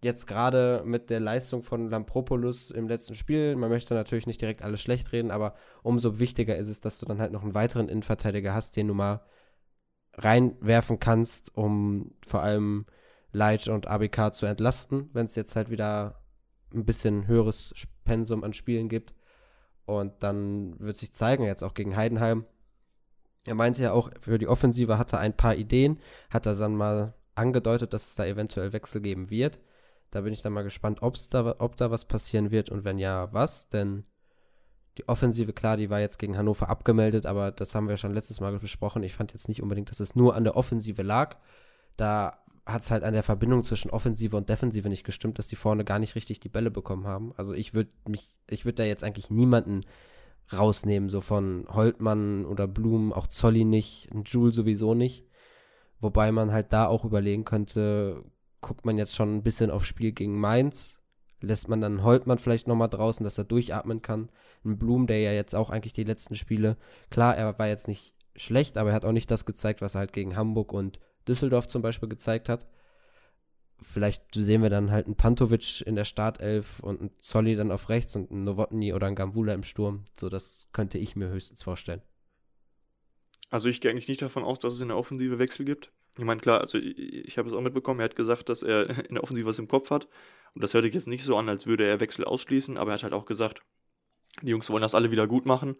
jetzt 0.04 0.26
gerade 0.26 0.82
mit 0.84 1.08
der 1.08 1.20
Leistung 1.20 1.62
von 1.62 1.88
Lampropoulos 1.88 2.70
im 2.70 2.88
letzten 2.88 3.14
Spiel, 3.14 3.56
man 3.56 3.70
möchte 3.70 3.94
natürlich 3.94 4.26
nicht 4.26 4.42
direkt 4.42 4.60
alles 4.60 4.82
schlecht 4.82 5.12
reden, 5.12 5.30
aber 5.30 5.54
umso 5.82 6.18
wichtiger 6.18 6.56
ist 6.56 6.68
es, 6.68 6.82
dass 6.82 6.98
du 6.98 7.06
dann 7.06 7.22
halt 7.22 7.32
noch 7.32 7.42
einen 7.42 7.54
weiteren 7.54 7.88
Innenverteidiger 7.88 8.52
hast, 8.52 8.76
den 8.76 8.88
du 8.88 8.92
mal 8.92 9.22
reinwerfen 10.16 10.98
kannst, 10.98 11.56
um 11.56 12.12
vor 12.26 12.42
allem 12.42 12.86
Leitch 13.32 13.68
und 13.68 13.86
ABK 13.86 14.32
zu 14.34 14.46
entlasten, 14.46 15.10
wenn 15.12 15.26
es 15.26 15.34
jetzt 15.34 15.56
halt 15.56 15.70
wieder 15.70 16.22
ein 16.72 16.84
bisschen 16.84 17.26
höheres 17.26 17.74
Pensum 18.04 18.44
an 18.44 18.52
Spielen 18.52 18.88
gibt. 18.88 19.14
Und 19.84 20.22
dann 20.22 20.78
wird 20.80 20.96
sich 20.96 21.12
zeigen, 21.12 21.44
jetzt 21.44 21.62
auch 21.62 21.74
gegen 21.74 21.96
Heidenheim. 21.96 22.44
Er 23.44 23.54
meinte 23.54 23.82
ja 23.82 23.92
auch, 23.92 24.10
für 24.20 24.38
die 24.38 24.48
Offensive 24.48 24.98
hat 24.98 25.12
er 25.12 25.20
ein 25.20 25.36
paar 25.36 25.54
Ideen, 25.54 26.00
hat 26.30 26.46
er 26.46 26.54
dann 26.56 26.74
mal 26.74 27.14
angedeutet, 27.36 27.92
dass 27.92 28.08
es 28.08 28.14
da 28.16 28.24
eventuell 28.24 28.72
Wechsel 28.72 29.00
geben 29.00 29.30
wird. 29.30 29.60
Da 30.10 30.22
bin 30.22 30.32
ich 30.32 30.42
dann 30.42 30.52
mal 30.52 30.64
gespannt, 30.64 31.02
ob's 31.02 31.28
da, 31.28 31.54
ob 31.58 31.76
da 31.76 31.90
was 31.90 32.06
passieren 32.06 32.50
wird 32.50 32.70
und 32.70 32.84
wenn 32.84 32.98
ja, 32.98 33.32
was. 33.32 33.68
Denn 33.68 34.04
die 34.98 35.08
Offensive, 35.08 35.52
klar, 35.52 35.76
die 35.76 35.90
war 35.90 36.00
jetzt 36.00 36.18
gegen 36.18 36.36
Hannover 36.38 36.68
abgemeldet, 36.68 37.26
aber 37.26 37.50
das 37.50 37.74
haben 37.74 37.88
wir 37.88 37.96
schon 37.96 38.14
letztes 38.14 38.40
Mal 38.40 38.58
besprochen. 38.58 39.02
Ich 39.02 39.14
fand 39.14 39.32
jetzt 39.32 39.48
nicht 39.48 39.62
unbedingt, 39.62 39.90
dass 39.90 40.00
es 40.00 40.16
nur 40.16 40.34
an 40.34 40.44
der 40.44 40.56
Offensive 40.56 41.02
lag. 41.02 41.36
Da 41.96 42.38
hat 42.64 42.82
es 42.82 42.90
halt 42.90 43.04
an 43.04 43.12
der 43.12 43.22
Verbindung 43.22 43.62
zwischen 43.62 43.90
Offensive 43.90 44.36
und 44.36 44.48
Defensive 44.48 44.88
nicht 44.88 45.04
gestimmt, 45.04 45.38
dass 45.38 45.46
die 45.46 45.56
vorne 45.56 45.84
gar 45.84 45.98
nicht 45.98 46.16
richtig 46.16 46.40
die 46.40 46.48
Bälle 46.48 46.70
bekommen 46.70 47.06
haben. 47.06 47.32
Also 47.36 47.54
ich 47.54 47.74
würde 47.74 47.90
mich, 48.08 48.32
ich 48.48 48.64
würde 48.64 48.76
da 48.76 48.84
jetzt 48.84 49.04
eigentlich 49.04 49.30
niemanden 49.30 49.82
rausnehmen, 50.52 51.08
so 51.08 51.20
von 51.20 51.66
Holtmann 51.68 52.44
oder 52.44 52.66
Blum, 52.66 53.12
auch 53.12 53.26
Zolli 53.26 53.64
nicht, 53.64 54.08
Jule 54.24 54.52
sowieso 54.52 54.94
nicht. 54.94 55.24
Wobei 56.00 56.32
man 56.32 56.52
halt 56.52 56.72
da 56.72 56.86
auch 56.86 57.04
überlegen 57.04 57.44
könnte, 57.44 58.24
guckt 58.60 58.84
man 58.84 58.98
jetzt 58.98 59.14
schon 59.14 59.36
ein 59.36 59.42
bisschen 59.42 59.70
aufs 59.70 59.86
Spiel 59.86 60.12
gegen 60.12 60.38
Mainz, 60.38 60.95
lässt 61.40 61.68
man 61.68 61.80
dann 61.80 62.02
Holtmann 62.02 62.38
vielleicht 62.38 62.66
nochmal 62.66 62.88
draußen, 62.88 63.24
dass 63.24 63.38
er 63.38 63.44
durchatmen 63.44 64.02
kann. 64.02 64.30
Ein 64.64 64.78
Blum, 64.78 65.06
der 65.06 65.20
ja 65.20 65.32
jetzt 65.32 65.54
auch 65.54 65.70
eigentlich 65.70 65.92
die 65.92 66.04
letzten 66.04 66.34
Spiele, 66.34 66.76
klar, 67.10 67.36
er 67.36 67.58
war 67.58 67.68
jetzt 67.68 67.88
nicht 67.88 68.14
schlecht, 68.34 68.78
aber 68.78 68.90
er 68.90 68.96
hat 68.96 69.04
auch 69.04 69.12
nicht 69.12 69.30
das 69.30 69.46
gezeigt, 69.46 69.80
was 69.80 69.94
er 69.94 70.00
halt 70.00 70.12
gegen 70.12 70.36
Hamburg 70.36 70.72
und 70.72 70.98
Düsseldorf 71.28 71.66
zum 71.68 71.82
Beispiel 71.82 72.08
gezeigt 72.08 72.48
hat. 72.48 72.66
Vielleicht 73.82 74.22
sehen 74.34 74.62
wir 74.62 74.70
dann 74.70 74.90
halt 74.90 75.06
einen 75.06 75.16
Pantovic 75.16 75.82
in 75.82 75.96
der 75.96 76.04
Startelf 76.04 76.80
und 76.80 77.00
einen 77.00 77.10
Zolli 77.18 77.56
dann 77.56 77.70
auf 77.70 77.90
rechts 77.90 78.16
und 78.16 78.30
einen 78.30 78.44
Novotny 78.44 78.94
oder 78.94 79.06
einen 79.06 79.16
Gambula 79.16 79.52
im 79.52 79.64
Sturm. 79.64 80.04
So, 80.18 80.30
das 80.30 80.66
könnte 80.72 80.96
ich 80.96 81.14
mir 81.14 81.28
höchstens 81.28 81.62
vorstellen. 81.62 82.00
Also 83.50 83.68
ich 83.68 83.80
gehe 83.80 83.90
eigentlich 83.90 84.08
nicht 84.08 84.22
davon 84.22 84.44
aus, 84.44 84.58
dass 84.58 84.74
es 84.74 84.80
in 84.80 84.88
der 84.88 84.96
Offensive 84.96 85.38
Wechsel 85.38 85.64
gibt. 85.66 85.92
Ich 86.16 86.24
meine, 86.24 86.40
klar, 86.40 86.60
also 86.60 86.78
ich, 86.78 86.98
ich 86.98 87.38
habe 87.38 87.48
es 87.48 87.54
auch 87.54 87.60
mitbekommen, 87.60 88.00
er 88.00 88.04
hat 88.04 88.16
gesagt, 88.16 88.48
dass 88.48 88.62
er 88.62 88.88
in 89.08 89.14
der 89.14 89.22
Offensive 89.22 89.46
was 89.46 89.58
im 89.58 89.68
Kopf 89.68 89.90
hat. 89.90 90.08
Und 90.54 90.62
das 90.62 90.74
hörte 90.74 90.88
ich 90.88 90.94
jetzt 90.94 91.08
nicht 91.08 91.24
so 91.24 91.36
an, 91.36 91.48
als 91.48 91.66
würde 91.66 91.84
er 91.84 92.00
Wechsel 92.00 92.24
ausschließen, 92.24 92.76
aber 92.76 92.90
er 92.90 92.94
hat 92.94 93.02
halt 93.02 93.12
auch 93.12 93.26
gesagt, 93.26 93.60
die 94.42 94.50
Jungs 94.50 94.70
wollen 94.70 94.82
das 94.82 94.94
alle 94.94 95.10
wieder 95.10 95.26
gut 95.26 95.46
machen. 95.46 95.76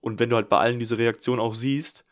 Und 0.00 0.20
wenn 0.20 0.30
du 0.30 0.36
halt 0.36 0.48
bei 0.48 0.58
allen 0.58 0.78
diese 0.78 0.98
Reaktion 0.98 1.40
auch 1.40 1.54
siehst 1.54 2.04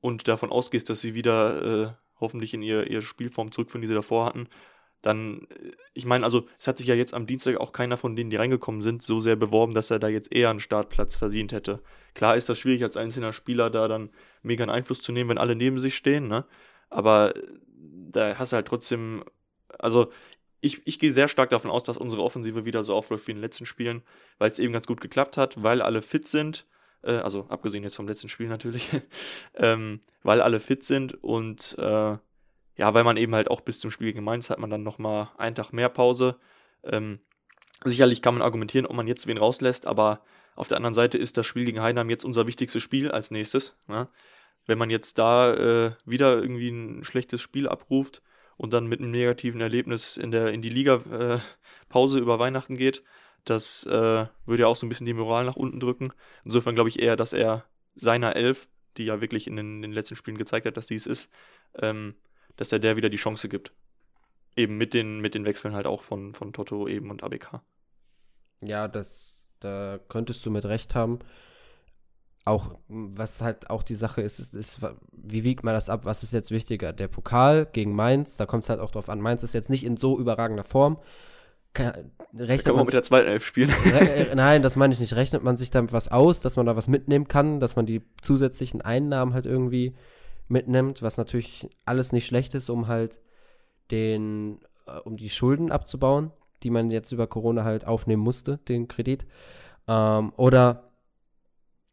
und 0.00 0.28
davon 0.28 0.50
ausgehst, 0.50 0.88
dass 0.88 1.00
sie 1.00 1.14
wieder 1.14 1.64
äh, 1.64 1.92
hoffentlich 2.18 2.54
in 2.54 2.62
ihr, 2.62 2.90
ihre 2.90 3.02
Spielform 3.02 3.52
zurückführen, 3.52 3.82
die 3.82 3.88
sie 3.88 3.94
davor 3.94 4.26
hatten, 4.26 4.48
dann, 5.02 5.46
äh, 5.50 5.72
ich 5.94 6.04
meine, 6.04 6.24
also 6.24 6.46
es 6.58 6.66
hat 6.66 6.78
sich 6.78 6.86
ja 6.86 6.94
jetzt 6.94 7.14
am 7.14 7.26
Dienstag 7.26 7.58
auch 7.58 7.72
keiner 7.72 7.96
von 7.96 8.16
denen, 8.16 8.30
die 8.30 8.36
reingekommen 8.36 8.82
sind, 8.82 9.02
so 9.02 9.20
sehr 9.20 9.36
beworben, 9.36 9.74
dass 9.74 9.90
er 9.90 9.98
da 9.98 10.08
jetzt 10.08 10.32
eher 10.32 10.50
einen 10.50 10.60
Startplatz 10.60 11.16
verdient 11.16 11.52
hätte. 11.52 11.82
Klar 12.14 12.36
ist 12.36 12.48
das 12.48 12.58
schwierig 12.58 12.82
als 12.82 12.96
einzelner 12.96 13.32
Spieler 13.32 13.70
da 13.70 13.88
dann 13.88 14.10
mega 14.42 14.64
einen 14.64 14.70
Einfluss 14.70 15.02
zu 15.02 15.12
nehmen, 15.12 15.30
wenn 15.30 15.38
alle 15.38 15.56
neben 15.56 15.78
sich 15.78 15.96
stehen, 15.96 16.28
ne? 16.28 16.44
Aber 16.88 17.36
äh, 17.36 17.42
da 18.10 18.38
hast 18.38 18.52
du 18.52 18.56
halt 18.56 18.66
trotzdem, 18.66 19.24
also 19.78 20.10
ich, 20.60 20.82
ich 20.86 20.98
gehe 20.98 21.12
sehr 21.12 21.28
stark 21.28 21.50
davon 21.50 21.70
aus, 21.70 21.82
dass 21.82 21.96
unsere 21.96 22.22
Offensive 22.22 22.64
wieder 22.64 22.82
so 22.82 22.94
aufläuft 22.94 23.26
wie 23.26 23.32
in 23.32 23.38
den 23.38 23.42
letzten 23.42 23.66
Spielen, 23.66 24.02
weil 24.38 24.50
es 24.50 24.58
eben 24.58 24.72
ganz 24.72 24.86
gut 24.86 25.00
geklappt 25.00 25.36
hat, 25.36 25.62
weil 25.62 25.82
alle 25.82 26.02
fit 26.02 26.26
sind 26.28 26.66
äh, 27.02 27.12
also 27.12 27.46
abgesehen 27.48 27.82
jetzt 27.82 27.96
vom 27.96 28.08
letzten 28.08 28.28
Spiel 28.28 28.48
natürlich, 28.48 28.88
ähm, 29.54 30.00
weil 30.22 30.40
alle 30.40 30.60
fit 30.60 30.84
sind 30.84 31.22
und 31.22 31.76
äh, 31.78 32.16
ja, 32.76 32.94
weil 32.94 33.04
man 33.04 33.16
eben 33.16 33.34
halt 33.34 33.50
auch 33.50 33.60
bis 33.60 33.80
zum 33.80 33.90
Spiel 33.90 34.12
gegen 34.12 34.24
Mainz 34.24 34.50
hat 34.50 34.58
man 34.58 34.70
dann 34.70 34.82
nochmal 34.82 35.30
einen 35.36 35.54
Tag 35.54 35.72
mehr 35.72 35.88
Pause. 35.88 36.36
Ähm, 36.82 37.20
sicherlich 37.84 38.22
kann 38.22 38.34
man 38.34 38.42
argumentieren, 38.42 38.86
ob 38.86 38.96
man 38.96 39.06
jetzt 39.06 39.26
wen 39.26 39.38
rauslässt, 39.38 39.86
aber 39.86 40.22
auf 40.56 40.68
der 40.68 40.76
anderen 40.76 40.94
Seite 40.94 41.18
ist 41.18 41.36
das 41.36 41.46
Spiel 41.46 41.64
gegen 41.64 41.82
Heidenheim 41.82 42.10
jetzt 42.10 42.24
unser 42.24 42.46
wichtigstes 42.46 42.82
Spiel 42.82 43.10
als 43.10 43.30
nächstes. 43.30 43.76
Ne? 43.86 44.08
Wenn 44.66 44.78
man 44.78 44.90
jetzt 44.90 45.18
da 45.18 45.54
äh, 45.54 45.92
wieder 46.04 46.40
irgendwie 46.40 46.70
ein 46.70 47.04
schlechtes 47.04 47.40
Spiel 47.40 47.68
abruft 47.68 48.22
und 48.60 48.74
dann 48.74 48.88
mit 48.88 49.00
einem 49.00 49.10
negativen 49.10 49.62
Erlebnis 49.62 50.18
in, 50.18 50.30
der, 50.30 50.52
in 50.52 50.60
die 50.60 50.68
Liga-Pause 50.68 52.18
äh, 52.18 52.20
über 52.20 52.38
Weihnachten 52.38 52.76
geht, 52.76 53.02
das 53.46 53.86
äh, 53.86 54.26
würde 54.44 54.60
ja 54.60 54.66
auch 54.66 54.76
so 54.76 54.84
ein 54.84 54.90
bisschen 54.90 55.06
die 55.06 55.14
Moral 55.14 55.46
nach 55.46 55.56
unten 55.56 55.80
drücken. 55.80 56.12
Insofern 56.44 56.74
glaube 56.74 56.90
ich 56.90 57.00
eher, 57.00 57.16
dass 57.16 57.32
er 57.32 57.64
seiner 57.96 58.36
Elf, 58.36 58.68
die 58.98 59.06
ja 59.06 59.22
wirklich 59.22 59.46
in 59.46 59.56
den, 59.56 59.76
in 59.76 59.82
den 59.82 59.92
letzten 59.92 60.14
Spielen 60.14 60.36
gezeigt 60.36 60.66
hat, 60.66 60.76
dass 60.76 60.88
sie 60.88 60.94
es 60.94 61.06
ist, 61.06 61.30
ähm, 61.80 62.16
dass 62.56 62.70
er 62.70 62.80
der 62.80 62.98
wieder 62.98 63.08
die 63.08 63.16
Chance 63.16 63.48
gibt. 63.48 63.72
Eben 64.56 64.76
mit 64.76 64.92
den, 64.92 65.20
mit 65.20 65.34
den 65.34 65.46
Wechseln 65.46 65.72
halt 65.72 65.86
auch 65.86 66.02
von, 66.02 66.34
von 66.34 66.52
Toto 66.52 66.86
eben 66.86 67.10
und 67.10 67.22
ABK. 67.22 67.62
Ja, 68.60 68.88
das, 68.88 69.42
da 69.60 69.98
könntest 70.10 70.44
du 70.44 70.50
mit 70.50 70.66
recht 70.66 70.94
haben. 70.94 71.20
Auch, 72.44 72.74
was 72.88 73.42
halt 73.42 73.68
auch 73.70 73.82
die 73.82 73.94
Sache 73.94 74.22
ist, 74.22 74.38
ist, 74.38 74.54
ist, 74.54 74.80
wie 75.12 75.44
wiegt 75.44 75.62
man 75.62 75.74
das 75.74 75.90
ab? 75.90 76.04
Was 76.04 76.22
ist 76.22 76.32
jetzt 76.32 76.50
wichtiger? 76.50 76.92
Der 76.92 77.06
Pokal 77.08 77.66
gegen 77.66 77.94
Mainz, 77.94 78.36
da 78.36 78.46
kommt 78.46 78.62
es 78.62 78.70
halt 78.70 78.80
auch 78.80 78.90
drauf 78.90 79.08
an. 79.08 79.20
Mainz 79.20 79.42
ist 79.42 79.52
jetzt 79.52 79.70
nicht 79.70 79.84
in 79.84 79.96
so 79.96 80.18
überragender 80.18 80.64
Form 80.64 80.98
kann, 81.72 82.10
rechnet 82.34 82.66
kann 82.66 82.74
man 82.74 82.84
mit 82.84 82.94
der 82.94 83.02
zweiten 83.02 83.28
Elf 83.28 83.44
spielen. 83.44 83.70
Re, 83.84 84.32
nein, 84.34 84.62
das 84.62 84.76
meine 84.76 84.92
ich 84.92 85.00
nicht. 85.00 85.14
Rechnet 85.14 85.42
man 85.42 85.56
sich 85.56 85.70
damit 85.70 85.92
was 85.92 86.08
aus, 86.08 86.40
dass 86.40 86.56
man 86.56 86.66
da 86.66 86.76
was 86.76 86.88
mitnehmen 86.88 87.28
kann, 87.28 87.60
dass 87.60 87.76
man 87.76 87.86
die 87.86 88.02
zusätzlichen 88.22 88.82
Einnahmen 88.82 89.34
halt 89.34 89.46
irgendwie 89.46 89.94
mitnimmt, 90.48 91.02
was 91.02 91.16
natürlich 91.16 91.68
alles 91.84 92.12
nicht 92.12 92.26
schlecht 92.26 92.54
ist, 92.54 92.70
um 92.70 92.88
halt 92.88 93.20
den, 93.90 94.60
äh, 94.86 94.98
um 95.04 95.16
die 95.16 95.30
Schulden 95.30 95.70
abzubauen, 95.70 96.32
die 96.62 96.70
man 96.70 96.90
jetzt 96.90 97.12
über 97.12 97.26
Corona 97.26 97.64
halt 97.64 97.86
aufnehmen 97.86 98.22
musste, 98.22 98.58
den 98.68 98.88
Kredit. 98.88 99.26
Ähm, 99.86 100.32
oder 100.36 100.89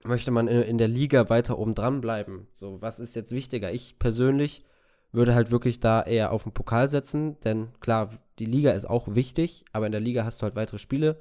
möchte 0.04 0.32
man 0.32 0.48
in, 0.48 0.62
in, 0.62 0.78
der 0.78 0.88
Liga 0.88 1.30
weiter 1.30 1.58
oben 1.58 1.76
dran 1.76 2.02
bleiben? 2.02 2.48
So, 2.54 2.82
was 2.82 3.00
ist 3.00 3.16
jetzt 3.16 3.32
wichtiger? 3.32 3.72
Ich 3.72 3.98
persönlich 4.00 4.64
würde 5.12 5.34
halt 5.34 5.52
wirklich 5.52 5.80
da 5.80 6.02
eher 6.02 6.32
auf 6.32 6.44
den 6.44 6.54
Pokal 6.54 6.90
setzen, 6.90 7.40
denn 7.42 7.70
klar, 7.80 8.12
die 8.40 8.46
Liga 8.46 8.72
ist 8.72 8.86
auch 8.86 9.16
wichtig, 9.16 9.66
aber 9.72 9.86
in 9.86 9.92
der 9.92 10.02
Liga 10.02 10.24
hast 10.24 10.42
du 10.42 10.44
halt 10.44 10.56
weitere 10.56 10.78
Spiele, 10.78 11.20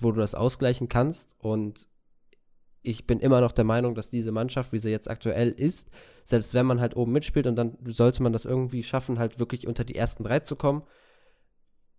wo 0.00 0.10
du 0.10 0.20
das 0.20 0.34
ausgleichen 0.34 0.88
kannst 0.88 1.36
und 1.38 1.86
ich 2.82 3.06
bin 3.06 3.18
immer 3.18 3.40
noch 3.40 3.52
der 3.52 3.64
Meinung, 3.64 3.94
dass 3.94 4.10
diese 4.10 4.30
Mannschaft, 4.30 4.72
wie 4.72 4.78
sie 4.78 4.90
jetzt 4.90 5.10
aktuell 5.10 5.50
ist, 5.50 5.90
selbst 6.24 6.54
wenn 6.54 6.66
man 6.66 6.80
halt 6.80 6.96
oben 6.96 7.12
mitspielt 7.12 7.46
und 7.46 7.56
dann 7.56 7.76
sollte 7.88 8.22
man 8.22 8.32
das 8.32 8.44
irgendwie 8.44 8.82
schaffen, 8.82 9.18
halt 9.18 9.38
wirklich 9.38 9.66
unter 9.66 9.84
die 9.84 9.96
ersten 9.96 10.22
drei 10.22 10.40
zu 10.40 10.54
kommen, 10.54 10.82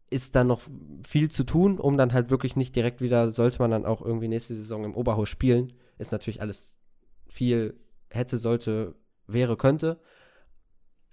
ist 0.09 0.35
da 0.35 0.45
noch 0.45 0.61
viel 1.05 1.29
zu 1.29 1.43
tun, 1.43 1.79
um 1.79 1.97
dann 1.97 2.13
halt 2.13 2.29
wirklich 2.29 2.55
nicht 2.55 2.75
direkt 2.75 3.01
wieder, 3.01 3.31
sollte 3.31 3.59
man 3.59 3.71
dann 3.71 3.85
auch 3.85 4.01
irgendwie 4.01 4.29
nächste 4.29 4.55
Saison 4.55 4.85
im 4.85 4.95
Oberhaus 4.95 5.27
spielen, 5.27 5.73
ist 5.97 6.11
natürlich 6.11 6.41
alles 6.41 6.75
viel 7.27 7.79
hätte, 8.09 8.37
sollte, 8.37 8.95
wäre, 9.27 9.57
könnte 9.57 9.99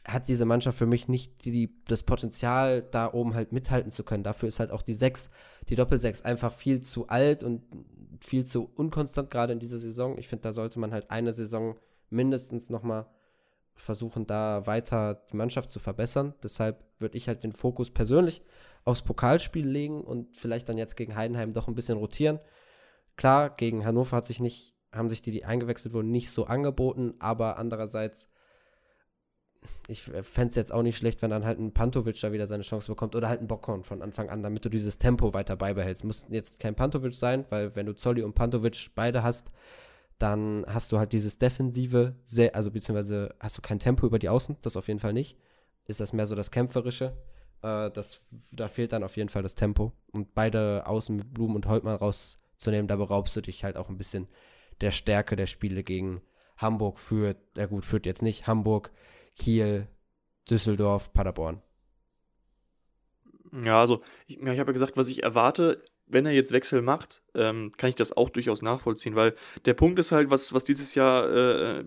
hat 0.06 0.28
diese 0.28 0.44
Mannschaft 0.44 0.76
für 0.76 0.86
mich 0.86 1.08
nicht 1.08 1.44
die, 1.44 1.74
das 1.86 2.02
Potenzial, 2.02 2.82
da 2.82 3.12
oben 3.12 3.34
halt 3.34 3.52
mithalten 3.52 3.90
zu 3.90 4.04
können. 4.04 4.22
Dafür 4.22 4.48
ist 4.48 4.60
halt 4.60 4.70
auch 4.70 4.82
die 4.82 4.92
6, 4.92 5.30
die 5.68 5.76
Doppel-6 5.76 6.24
einfach 6.24 6.52
viel 6.52 6.82
zu 6.82 7.08
alt 7.08 7.42
und 7.42 7.62
viel 8.20 8.44
zu 8.44 8.70
unkonstant, 8.74 9.30
gerade 9.30 9.54
in 9.54 9.60
dieser 9.60 9.78
Saison. 9.78 10.18
Ich 10.18 10.28
finde, 10.28 10.42
da 10.42 10.52
sollte 10.52 10.78
man 10.78 10.92
halt 10.92 11.10
eine 11.10 11.32
Saison 11.32 11.76
mindestens 12.10 12.68
nochmal 12.68 13.06
versuchen, 13.76 14.26
da 14.26 14.66
weiter 14.66 15.22
die 15.32 15.36
Mannschaft 15.36 15.70
zu 15.70 15.80
verbessern. 15.80 16.34
Deshalb 16.42 16.84
würde 16.98 17.16
ich 17.16 17.26
halt 17.26 17.42
den 17.42 17.52
Fokus 17.52 17.90
persönlich 17.90 18.42
aufs 18.84 19.02
Pokalspiel 19.02 19.66
legen 19.66 20.02
und 20.02 20.36
vielleicht 20.36 20.68
dann 20.68 20.76
jetzt 20.76 20.96
gegen 20.96 21.16
Heidenheim 21.16 21.54
doch 21.54 21.66
ein 21.66 21.74
bisschen 21.74 21.96
rotieren. 21.96 22.40
Klar, 23.16 23.50
gegen 23.50 23.84
Hannover 23.84 24.16
hat 24.16 24.24
sich 24.24 24.40
nicht, 24.40 24.74
haben 24.92 25.08
sich 25.08 25.22
die, 25.22 25.30
die 25.30 25.44
eingewechselt 25.44 25.94
wurden, 25.94 26.10
nicht 26.10 26.30
so 26.30 26.46
angeboten, 26.46 27.14
aber 27.18 27.58
andererseits 27.58 28.28
ich 29.88 30.02
fände 30.02 30.48
es 30.48 30.54
jetzt 30.54 30.72
auch 30.72 30.82
nicht 30.82 30.96
schlecht, 30.96 31.22
wenn 31.22 31.30
dann 31.30 31.44
halt 31.44 31.58
ein 31.58 31.72
Pantovic 31.72 32.18
da 32.20 32.32
wieder 32.32 32.46
seine 32.46 32.62
Chance 32.62 32.90
bekommt 32.90 33.14
oder 33.14 33.28
halt 33.28 33.40
ein 33.40 33.46
Bockhorn 33.46 33.84
von 33.84 34.02
Anfang 34.02 34.30
an, 34.30 34.42
damit 34.42 34.64
du 34.64 34.68
dieses 34.68 34.98
Tempo 34.98 35.34
weiter 35.34 35.56
beibehältst. 35.56 36.04
Muss 36.04 36.26
jetzt 36.30 36.58
kein 36.58 36.74
Pantovic 36.74 37.14
sein, 37.14 37.44
weil 37.50 37.74
wenn 37.76 37.86
du 37.86 37.94
Zolli 37.94 38.22
und 38.22 38.34
Pantovic 38.34 38.90
beide 38.94 39.22
hast, 39.22 39.50
dann 40.18 40.64
hast 40.68 40.92
du 40.92 40.98
halt 40.98 41.12
dieses 41.12 41.38
defensive, 41.38 42.14
sehr, 42.24 42.54
also 42.54 42.70
beziehungsweise 42.70 43.34
hast 43.40 43.58
du 43.58 43.62
kein 43.62 43.78
Tempo 43.78 44.06
über 44.06 44.18
die 44.18 44.28
Außen, 44.28 44.56
das 44.62 44.76
auf 44.76 44.88
jeden 44.88 45.00
Fall 45.00 45.12
nicht. 45.12 45.36
Ist 45.86 46.00
das 46.00 46.12
mehr 46.12 46.26
so 46.26 46.34
das 46.34 46.50
Kämpferische? 46.50 47.16
Äh, 47.62 47.90
das, 47.90 48.22
da 48.52 48.68
fehlt 48.68 48.92
dann 48.92 49.04
auf 49.04 49.16
jeden 49.16 49.28
Fall 49.28 49.42
das 49.42 49.54
Tempo. 49.54 49.92
Und 50.12 50.34
beide 50.34 50.86
Außen 50.86 51.14
mit 51.14 51.34
Blumen 51.34 51.56
und 51.56 51.66
Holtmann 51.66 51.96
rauszunehmen, 52.54 52.88
da 52.88 52.96
beraubst 52.96 53.36
du 53.36 53.40
dich 53.40 53.64
halt 53.64 53.76
auch 53.76 53.88
ein 53.88 53.98
bisschen 53.98 54.28
der 54.80 54.90
Stärke 54.90 55.36
der 55.36 55.46
Spiele 55.46 55.82
gegen 55.82 56.22
Hamburg 56.56 56.98
führt, 56.98 57.38
ja 57.56 57.66
gut, 57.66 57.84
führt 57.84 58.06
jetzt 58.06 58.22
nicht 58.22 58.46
Hamburg, 58.46 58.92
Kiel, 59.36 59.88
Düsseldorf, 60.48 61.12
Paderborn. 61.12 61.60
Ja, 63.64 63.80
also 63.80 64.02
ich, 64.26 64.36
ja, 64.36 64.52
ich 64.52 64.58
habe 64.58 64.70
ja 64.70 64.72
gesagt, 64.72 64.96
was 64.96 65.08
ich 65.08 65.22
erwarte, 65.22 65.82
wenn 66.06 66.26
er 66.26 66.32
jetzt 66.32 66.52
Wechsel 66.52 66.82
macht, 66.82 67.22
ähm, 67.34 67.72
kann 67.76 67.88
ich 67.88 67.94
das 67.94 68.16
auch 68.16 68.30
durchaus 68.30 68.62
nachvollziehen, 68.62 69.14
weil 69.14 69.34
der 69.64 69.74
Punkt 69.74 69.98
ist 69.98 70.12
halt, 70.12 70.30
was, 70.30 70.52
was 70.52 70.64
dieses 70.64 70.94
Jahr 70.94 71.30
äh, 71.30 71.84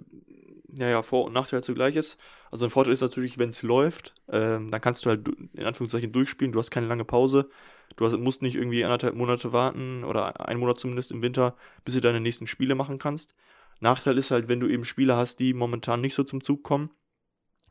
ja, 0.73 0.89
ja, 0.89 1.01
Vor- 1.01 1.25
und 1.25 1.33
Nachteil 1.33 1.63
zugleich 1.63 1.95
ist. 1.95 2.17
Also 2.51 2.65
ein 2.65 2.69
Vorteil 2.69 2.93
ist 2.93 3.01
natürlich, 3.01 3.37
wenn 3.37 3.49
es 3.49 3.63
läuft, 3.63 4.13
ähm, 4.29 4.71
dann 4.71 4.81
kannst 4.81 5.05
du 5.05 5.09
halt 5.09 5.27
in 5.53 5.65
Anführungszeichen 5.65 6.11
durchspielen, 6.11 6.51
du 6.51 6.59
hast 6.59 6.71
keine 6.71 6.87
lange 6.87 7.05
Pause, 7.05 7.49
du 7.95 8.05
hast, 8.05 8.17
musst 8.17 8.41
nicht 8.41 8.55
irgendwie 8.55 8.83
anderthalb 8.83 9.15
Monate 9.15 9.53
warten 9.53 10.03
oder 10.03 10.47
einen 10.47 10.59
Monat 10.59 10.79
zumindest 10.79 11.11
im 11.11 11.21
Winter, 11.21 11.55
bis 11.85 11.95
du 11.95 12.01
deine 12.01 12.19
nächsten 12.19 12.47
Spiele 12.47 12.75
machen 12.75 12.99
kannst. 12.99 13.35
Nachteil 13.79 14.17
ist 14.17 14.31
halt, 14.31 14.47
wenn 14.47 14.59
du 14.59 14.67
eben 14.67 14.85
Spiele 14.85 15.15
hast, 15.15 15.39
die 15.39 15.53
momentan 15.53 16.01
nicht 16.01 16.15
so 16.15 16.23
zum 16.23 16.41
Zug 16.41 16.63
kommen, 16.63 16.89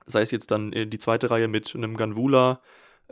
sei 0.07 0.23
es 0.23 0.31
jetzt 0.31 0.51
dann 0.51 0.73
äh, 0.73 0.87
die 0.87 0.99
zweite 0.99 1.31
Reihe 1.31 1.49
mit 1.49 1.75
einem 1.75 1.97
Ganvula, 1.97 2.61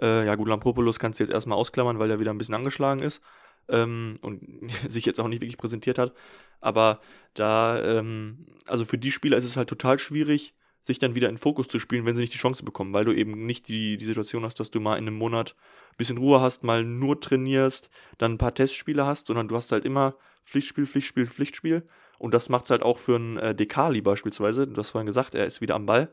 äh, 0.01 0.27
ja, 0.27 0.35
Gulampopoulos 0.35 0.99
kannst 0.99 1.21
du 1.21 1.25
jetzt 1.25 1.33
erstmal 1.33 1.59
ausklammern, 1.59 1.99
weil 1.99 2.11
er 2.11 2.21
wieder 2.21 2.33
ein 2.33 2.39
bisschen 2.39 2.55
angeschlagen 2.55 3.01
ist 3.01 3.21
ähm, 3.69 4.17
und 4.23 4.43
sich 4.89 5.07
jetzt 5.07 5.21
auch 5.21 5.29
nicht 5.29 5.43
wirklich 5.43 5.59
präsentiert 5.59 5.99
hat. 5.99 6.15
Aber 6.61 7.01
da, 7.35 7.83
ähm, 7.83 8.47
also 8.67 8.85
für 8.85 8.99
die 8.99 9.13
Spieler 9.13 9.37
ist 9.37 9.45
es 9.45 9.57
halt 9.57 9.69
total 9.69 9.99
schwierig, 9.99 10.55
sich 10.85 10.99
dann 10.99 11.15
wieder 11.15 11.29
in 11.31 11.39
Fokus 11.39 11.67
zu 11.67 11.79
spielen, 11.79 12.05
wenn 12.05 12.15
sie 12.15 12.21
nicht 12.21 12.35
die 12.35 12.39
Chance 12.39 12.65
bekommen, 12.65 12.93
weil 12.93 13.07
du 13.07 13.13
eben 13.13 13.47
nicht 13.47 13.69
die, 13.69 13.97
die 13.97 14.05
Situation 14.05 14.45
hast, 14.45 14.61
dass 14.61 14.71
du 14.71 14.81
mal 14.81 14.97
in 14.97 15.07
einem 15.07 15.17
Monat 15.17 15.57
ein 15.93 15.97
bisschen 15.97 16.19
Ruhe 16.19 16.41
hast, 16.41 16.63
mal 16.63 16.85
nur 16.85 17.21
trainierst, 17.21 17.89
dann 18.19 18.33
ein 18.33 18.39
paar 18.39 18.55
Testspiele 18.55 19.07
hast, 19.07 19.27
sondern 19.27 19.49
du 19.49 19.57
hast 19.57 19.73
halt 19.73 19.85
immer 19.85 20.17
Pflichtspiel, 20.45 20.87
Pflichtspiel, 20.87 21.27
Pflichtspiel. 21.27 21.85
Und 22.19 22.35
das 22.35 22.49
macht 22.49 22.65
es 22.65 22.71
halt 22.71 22.83
auch 22.83 22.99
für 22.99 23.17
einen 23.17 23.39
äh, 23.39 23.55
Dekali 23.55 24.03
beispielsweise. 24.03 24.67
Du 24.67 24.79
hast 24.79 24.91
vorhin 24.91 25.07
gesagt, 25.07 25.35
er 25.35 25.47
ist 25.47 25.61
wieder 25.61 25.75
am 25.75 25.87
Ball. 25.87 26.13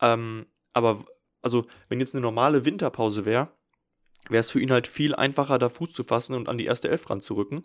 Ähm, 0.00 0.46
aber, 0.72 1.04
also, 1.40 1.66
wenn 1.88 2.00
jetzt 2.00 2.14
eine 2.14 2.20
normale 2.20 2.64
Winterpause 2.64 3.24
wäre, 3.24 3.48
wäre 4.28 4.40
es 4.40 4.50
für 4.50 4.60
ihn 4.60 4.72
halt 4.72 4.86
viel 4.86 5.14
einfacher, 5.14 5.58
da 5.58 5.68
Fuß 5.68 5.92
zu 5.92 6.04
fassen 6.04 6.34
und 6.34 6.48
an 6.48 6.58
die 6.58 6.66
erste 6.66 6.90
Elf 6.90 7.08
ranzurücken. 7.08 7.62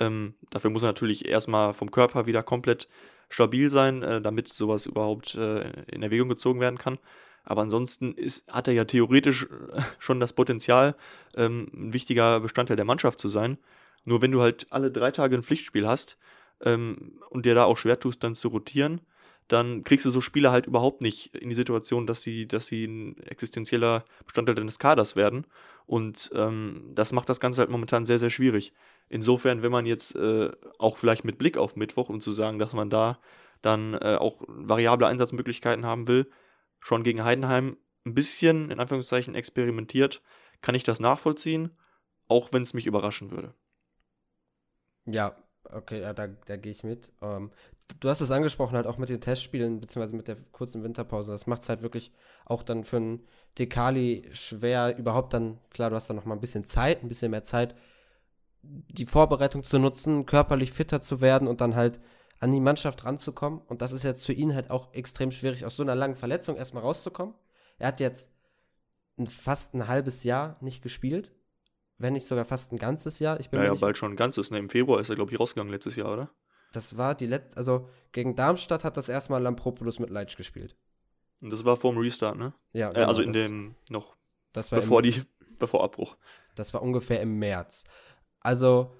Ähm, 0.00 0.34
dafür 0.50 0.70
muss 0.70 0.82
er 0.82 0.88
natürlich 0.88 1.26
erstmal 1.26 1.72
vom 1.72 1.90
Körper 1.90 2.26
wieder 2.26 2.42
komplett 2.42 2.88
stabil 3.28 3.70
sein, 3.70 4.02
äh, 4.02 4.20
damit 4.20 4.48
sowas 4.52 4.86
überhaupt 4.86 5.34
äh, 5.34 5.68
in 5.90 6.02
Erwägung 6.02 6.28
gezogen 6.28 6.60
werden 6.60 6.78
kann. 6.78 6.98
Aber 7.44 7.62
ansonsten 7.62 8.12
ist, 8.12 8.50
hat 8.50 8.68
er 8.68 8.74
ja 8.74 8.84
theoretisch 8.84 9.44
äh, 9.44 9.82
schon 9.98 10.20
das 10.20 10.32
Potenzial, 10.32 10.94
ähm, 11.36 11.68
ein 11.74 11.92
wichtiger 11.92 12.40
Bestandteil 12.40 12.76
der 12.76 12.86
Mannschaft 12.86 13.20
zu 13.20 13.28
sein. 13.28 13.58
Nur 14.04 14.22
wenn 14.22 14.32
du 14.32 14.40
halt 14.40 14.66
alle 14.70 14.90
drei 14.90 15.10
Tage 15.10 15.36
ein 15.36 15.42
Pflichtspiel 15.42 15.86
hast 15.86 16.16
ähm, 16.62 17.20
und 17.30 17.46
dir 17.46 17.54
da 17.54 17.64
auch 17.64 17.78
schwer 17.78 17.98
tust, 17.98 18.22
dann 18.24 18.34
zu 18.34 18.48
rotieren, 18.48 19.00
dann 19.48 19.84
kriegst 19.84 20.06
du 20.06 20.10
so 20.10 20.20
Spieler 20.20 20.52
halt 20.52 20.66
überhaupt 20.66 21.02
nicht 21.02 21.34
in 21.34 21.50
die 21.50 21.54
Situation, 21.54 22.06
dass 22.06 22.22
sie, 22.22 22.48
dass 22.48 22.66
sie 22.66 22.86
ein 22.86 23.18
existenzieller 23.24 24.04
Bestandteil 24.24 24.54
deines 24.54 24.78
Kaders 24.78 25.16
werden. 25.16 25.46
Und 25.86 26.30
ähm, 26.34 26.92
das 26.94 27.12
macht 27.12 27.28
das 27.28 27.40
Ganze 27.40 27.60
halt 27.60 27.70
momentan 27.70 28.06
sehr, 28.06 28.18
sehr 28.18 28.30
schwierig. 28.30 28.72
Insofern, 29.08 29.62
wenn 29.62 29.72
man 29.72 29.86
jetzt 29.86 30.16
äh, 30.16 30.50
auch 30.78 30.96
vielleicht 30.96 31.24
mit 31.24 31.38
Blick 31.38 31.56
auf 31.56 31.76
Mittwoch, 31.76 32.08
um 32.08 32.20
zu 32.20 32.32
sagen, 32.32 32.58
dass 32.58 32.72
man 32.72 32.90
da 32.90 33.20
dann 33.62 33.94
äh, 33.94 34.16
auch 34.18 34.42
variable 34.46 35.06
Einsatzmöglichkeiten 35.06 35.86
haben 35.86 36.06
will, 36.06 36.30
schon 36.80 37.02
gegen 37.02 37.24
Heidenheim 37.24 37.76
ein 38.06 38.14
bisschen, 38.14 38.70
in 38.70 38.80
Anführungszeichen, 38.80 39.34
experimentiert, 39.34 40.22
kann 40.60 40.74
ich 40.74 40.82
das 40.82 41.00
nachvollziehen, 41.00 41.70
auch 42.28 42.52
wenn 42.52 42.62
es 42.62 42.74
mich 42.74 42.86
überraschen 42.86 43.30
würde. 43.30 43.54
Ja, 45.06 45.36
okay, 45.64 46.00
ja, 46.00 46.12
da, 46.12 46.28
da 46.28 46.56
gehe 46.56 46.72
ich 46.72 46.84
mit. 46.84 47.12
Ähm, 47.22 47.50
du 48.00 48.08
hast 48.08 48.20
es 48.20 48.30
angesprochen, 48.30 48.76
halt 48.76 48.86
auch 48.86 48.98
mit 48.98 49.08
den 49.08 49.20
Testspielen, 49.20 49.80
beziehungsweise 49.80 50.16
mit 50.16 50.28
der 50.28 50.36
kurzen 50.52 50.82
Winterpause. 50.82 51.32
Das 51.32 51.46
macht 51.46 51.62
es 51.62 51.68
halt 51.68 51.82
wirklich 51.82 52.12
auch 52.44 52.62
dann 52.62 52.84
für 52.84 52.96
einen 52.96 53.26
Dekali 53.58 54.28
schwer, 54.32 54.96
überhaupt 54.96 55.32
dann, 55.32 55.58
klar, 55.70 55.90
du 55.90 55.96
hast 55.96 56.08
dann 56.08 56.16
noch 56.16 56.24
mal 56.24 56.34
ein 56.34 56.40
bisschen 56.40 56.64
Zeit, 56.64 57.02
ein 57.02 57.08
bisschen 57.08 57.30
mehr 57.30 57.42
Zeit, 57.42 57.74
die 58.64 59.06
Vorbereitung 59.06 59.62
zu 59.62 59.78
nutzen, 59.78 60.26
körperlich 60.26 60.72
fitter 60.72 61.00
zu 61.00 61.20
werden 61.20 61.48
und 61.48 61.60
dann 61.60 61.74
halt 61.74 62.00
an 62.40 62.52
die 62.52 62.60
Mannschaft 62.60 63.04
ranzukommen. 63.04 63.60
Und 63.60 63.82
das 63.82 63.92
ist 63.92 64.02
jetzt 64.02 64.26
für 64.26 64.32
ihn 64.32 64.54
halt 64.54 64.70
auch 64.70 64.92
extrem 64.92 65.30
schwierig, 65.30 65.64
aus 65.64 65.76
so 65.76 65.82
einer 65.82 65.94
langen 65.94 66.16
Verletzung 66.16 66.56
erstmal 66.56 66.82
rauszukommen. 66.82 67.34
Er 67.78 67.88
hat 67.88 68.00
jetzt 68.00 68.32
ein, 69.18 69.26
fast 69.26 69.74
ein 69.74 69.88
halbes 69.88 70.24
Jahr 70.24 70.56
nicht 70.60 70.82
gespielt. 70.82 71.32
Wenn 71.96 72.14
nicht 72.14 72.26
sogar 72.26 72.44
fast 72.44 72.72
ein 72.72 72.76
ganzes 72.76 73.20
Jahr. 73.20 73.38
Ich 73.38 73.50
bin 73.50 73.60
ja, 73.60 73.66
ja, 73.66 73.74
bald 73.74 73.96
schon 73.96 74.12
ein 74.12 74.16
ganzes. 74.16 74.50
Ne? 74.50 74.58
Im 74.58 74.68
Februar 74.68 75.00
ist 75.00 75.10
er, 75.10 75.14
glaube 75.14 75.32
ich, 75.32 75.38
rausgegangen 75.38 75.72
letztes 75.72 75.94
Jahr, 75.94 76.12
oder? 76.12 76.30
Das 76.72 76.96
war 76.96 77.14
die 77.14 77.26
letzte, 77.26 77.56
also 77.56 77.88
gegen 78.10 78.34
Darmstadt 78.34 78.82
hat 78.82 78.96
das 78.96 79.08
erstmal 79.08 79.40
Lampropoulos 79.40 80.00
mit 80.00 80.10
Leitsch 80.10 80.36
gespielt. 80.36 80.76
Und 81.40 81.52
das 81.52 81.64
war 81.64 81.76
vor 81.76 81.92
dem 81.92 82.00
Restart, 82.00 82.36
ne? 82.36 82.52
Ja. 82.72 82.88
Genau, 82.88 83.04
äh, 83.04 83.06
also 83.06 83.22
in 83.22 83.32
dem 83.32 83.76
noch 83.90 84.16
das 84.52 84.72
war 84.72 84.80
bevor 84.80 85.04
im, 85.04 85.12
die 85.12 85.22
bevor 85.58 85.84
Abbruch. 85.84 86.16
Das 86.56 86.74
war 86.74 86.82
ungefähr 86.82 87.20
im 87.20 87.38
März. 87.38 87.84
Also 88.44 88.92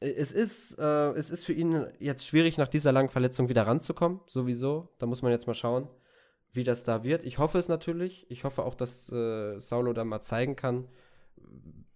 es 0.00 0.32
ist, 0.32 0.78
äh, 0.80 1.10
es 1.12 1.30
ist 1.30 1.44
für 1.44 1.52
ihn 1.52 1.86
jetzt 2.00 2.26
schwierig, 2.26 2.58
nach 2.58 2.68
dieser 2.68 2.90
langen 2.90 3.08
Verletzung 3.08 3.48
wieder 3.48 3.66
ranzukommen, 3.66 4.20
sowieso. 4.26 4.88
Da 4.98 5.06
muss 5.06 5.22
man 5.22 5.30
jetzt 5.30 5.46
mal 5.46 5.54
schauen, 5.54 5.88
wie 6.52 6.64
das 6.64 6.82
da 6.82 7.04
wird. 7.04 7.22
Ich 7.22 7.38
hoffe 7.38 7.58
es 7.58 7.68
natürlich. 7.68 8.28
Ich 8.30 8.42
hoffe 8.42 8.64
auch, 8.64 8.74
dass 8.74 9.10
äh, 9.12 9.60
Saulo 9.60 9.92
da 9.92 10.04
mal 10.04 10.20
zeigen 10.20 10.56
kann, 10.56 10.88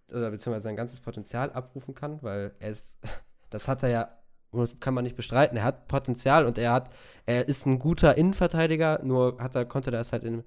oder 0.09 0.31
beziehungsweise 0.31 0.63
sein 0.63 0.75
ganzes 0.75 1.01
Potenzial 1.01 1.51
abrufen 1.51 1.95
kann, 1.95 2.21
weil 2.23 2.53
er 2.59 2.69
ist, 2.69 2.97
das 3.49 3.67
hat 3.67 3.83
er 3.83 3.89
ja 3.89 4.17
das 4.53 4.79
kann 4.79 4.93
man 4.93 5.03
nicht 5.03 5.15
bestreiten. 5.15 5.57
Er 5.57 5.63
hat 5.63 5.87
Potenzial 5.87 6.45
und 6.45 6.57
er 6.57 6.73
hat, 6.73 6.89
er 7.25 7.47
ist 7.47 7.65
ein 7.65 7.79
guter 7.79 8.17
Innenverteidiger, 8.17 8.99
nur 9.03 9.37
hat 9.39 9.55
er, 9.55 9.65
konnte 9.65 9.91
er 9.91 10.01
es 10.01 10.11
halt 10.11 10.25
in, 10.25 10.43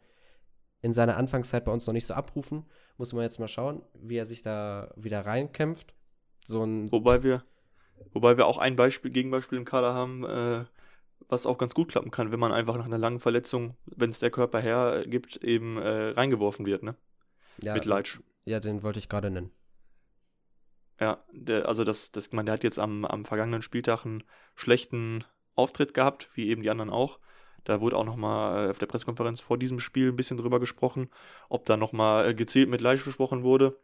in 0.83 0.93
seiner 0.93 1.17
Anfangszeit 1.17 1.65
bei 1.65 1.73
uns 1.73 1.87
noch 1.87 1.95
nicht 1.95 2.07
so 2.07 2.15
abrufen. 2.15 2.67
Muss 2.99 3.15
man 3.15 3.23
jetzt 3.23 3.41
mal 3.41 3.49
schauen, 3.49 3.83
wie 3.95 4.17
er 4.17 4.27
sich 4.27 4.43
da 4.43 4.93
wieder 4.97 5.25
reinkämpft. 5.25 5.95
So 6.45 6.63
ein 6.63 6.93
wobei 6.93 7.23
wir, 7.23 7.43
wobei 8.13 8.37
wir 8.37 8.47
auch 8.47 8.59
ein 8.59 8.77
Beispiel, 8.77 9.11
Gegenbeispiel 9.11 9.59
im 9.59 9.65
Kader 9.65 9.95
haben, 9.95 10.25
äh, 10.25 10.65
was 11.29 11.47
auch 11.47 11.59
ganz 11.59 11.75
gut 11.75 11.89
klappen 11.89 12.11
kann, 12.11 12.33
wenn 12.33 12.41
man 12.41 12.53
einfach 12.53 12.77
nach 12.77 12.87
einer 12.87 12.99
langen 12.99 13.21
Verletzung, 13.21 13.77
wenn 13.87 14.11
es 14.11 14.19
der 14.21 14.31
Körper 14.31 14.61
hergibt, 14.61 15.37
eben 15.37 15.79
äh, 15.79 16.11
reingeworfen 16.11 16.67
wird, 16.67 16.83
ne? 16.83 16.95
Ja, 17.63 17.75
Mit 17.75 17.85
Leitsch. 17.85 18.21
Ja, 18.45 18.61
den 18.61 18.83
wollte 18.83 18.99
ich 18.99 19.09
gerade 19.09 19.31
nennen. 19.31 19.51
Ja, 21.01 21.25
der, 21.33 21.67
also 21.67 21.83
das, 21.83 22.13
das, 22.13 22.33
man, 22.33 22.47
der 22.47 22.55
hat 22.55 22.65
jetzt 22.65 22.79
am, 22.79 23.05
am 23.05 23.25
vergangenen 23.25 23.63
Spieltag 23.63 24.05
einen 24.05 24.23
schlechten 24.55 25.25
Auftritt 25.55 25.95
gehabt, 25.95 26.29
wie 26.35 26.49
eben 26.49 26.63
die 26.63 26.71
anderen 26.71 26.91
auch. 26.91 27.19
Da 27.65 27.81
wurde 27.81 27.97
auch 27.97 28.05
nochmal 28.05 28.67
äh, 28.67 28.71
auf 28.71 28.79
der 28.79 28.87
Pressekonferenz 28.87 29.41
vor 29.41 29.59
diesem 29.59 29.81
Spiel 29.81 30.09
ein 30.09 30.17
bisschen 30.17 30.37
drüber 30.37 30.61
gesprochen, 30.61 31.09
ob 31.49 31.65
da 31.65 31.77
nochmal 31.77 32.29
äh, 32.29 32.35
gezielt 32.35 32.69
mit 32.69 32.81
Leitsch 32.81 33.05
besprochen 33.05 33.43
wurde. 33.43 33.77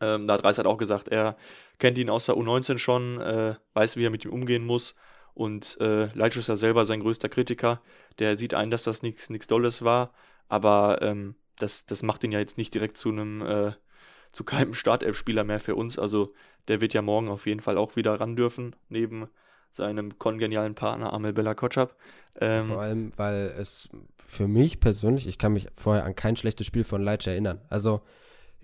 Ähm, 0.00 0.26
da 0.26 0.34
hat 0.34 0.44
Reis 0.44 0.58
halt 0.58 0.66
auch 0.66 0.78
gesagt, 0.78 1.08
er 1.08 1.36
kennt 1.78 1.98
ihn 1.98 2.10
aus 2.10 2.26
der 2.26 2.34
U19 2.34 2.78
schon, 2.78 3.20
äh, 3.20 3.54
weiß, 3.74 3.96
wie 3.96 4.04
er 4.04 4.10
mit 4.10 4.24
ihm 4.24 4.32
umgehen 4.32 4.64
muss. 4.64 4.94
Und 5.34 5.78
äh, 5.80 6.06
Leitsch 6.14 6.36
ist 6.36 6.48
ja 6.48 6.56
selber 6.56 6.84
sein 6.84 7.00
größter 7.00 7.28
Kritiker. 7.28 7.80
Der 8.18 8.36
sieht 8.36 8.54
ein, 8.54 8.70
dass 8.70 8.84
das 8.84 9.02
nichts 9.02 9.28
Dolles 9.46 9.82
war. 9.82 10.12
Aber 10.48 11.02
ähm, 11.02 11.34
das, 11.58 11.86
das 11.86 12.02
macht 12.02 12.24
ihn 12.24 12.32
ja 12.32 12.38
jetzt 12.38 12.58
nicht 12.58 12.74
direkt 12.74 12.96
zu 12.96 13.10
einem, 13.10 13.42
äh, 13.42 13.72
zu 14.32 14.44
keinem 14.44 14.74
Startelf-Spieler 14.74 15.44
mehr 15.44 15.60
für 15.60 15.74
uns. 15.74 15.98
Also 15.98 16.28
der 16.68 16.80
wird 16.80 16.94
ja 16.94 17.02
morgen 17.02 17.28
auf 17.28 17.46
jeden 17.46 17.60
Fall 17.60 17.76
auch 17.76 17.96
wieder 17.96 18.20
ran 18.20 18.36
dürfen, 18.36 18.76
neben 18.88 19.28
seinem 19.72 20.18
kongenialen 20.18 20.74
Partner 20.74 21.12
Amel 21.12 21.32
Bella 21.32 21.54
Kotschap. 21.54 21.96
Ähm, 22.40 22.66
Vor 22.66 22.80
allem, 22.80 23.12
weil 23.16 23.52
es 23.58 23.88
für 24.24 24.46
mich 24.46 24.80
persönlich, 24.80 25.26
ich 25.26 25.38
kann 25.38 25.52
mich 25.52 25.68
vorher 25.74 26.04
an 26.04 26.14
kein 26.14 26.36
schlechtes 26.36 26.66
Spiel 26.66 26.84
von 26.84 27.02
Leitsch 27.02 27.26
erinnern. 27.26 27.60
Also 27.68 28.02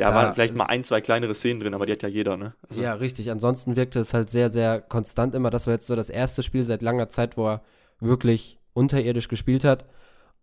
ja, 0.00 0.14
waren 0.14 0.34
vielleicht 0.34 0.54
mal 0.54 0.66
ein, 0.66 0.84
zwei 0.84 1.00
kleinere 1.00 1.34
Szenen 1.34 1.60
drin, 1.60 1.74
aber 1.74 1.86
die 1.86 1.92
hat 1.92 2.02
ja 2.02 2.08
jeder, 2.08 2.36
ne? 2.36 2.54
Also. 2.68 2.82
Ja, 2.82 2.94
richtig. 2.94 3.30
Ansonsten 3.30 3.76
wirkte 3.76 4.00
es 4.00 4.14
halt 4.14 4.30
sehr, 4.30 4.50
sehr 4.50 4.80
konstant 4.80 5.34
immer. 5.34 5.50
Das 5.50 5.66
war 5.66 5.74
jetzt 5.74 5.86
so 5.86 5.96
das 5.96 6.10
erste 6.10 6.42
Spiel 6.42 6.64
seit 6.64 6.82
langer 6.82 7.08
Zeit, 7.08 7.36
wo 7.36 7.48
er 7.48 7.62
wirklich 8.00 8.58
unterirdisch 8.72 9.28
gespielt 9.28 9.64
hat. 9.64 9.84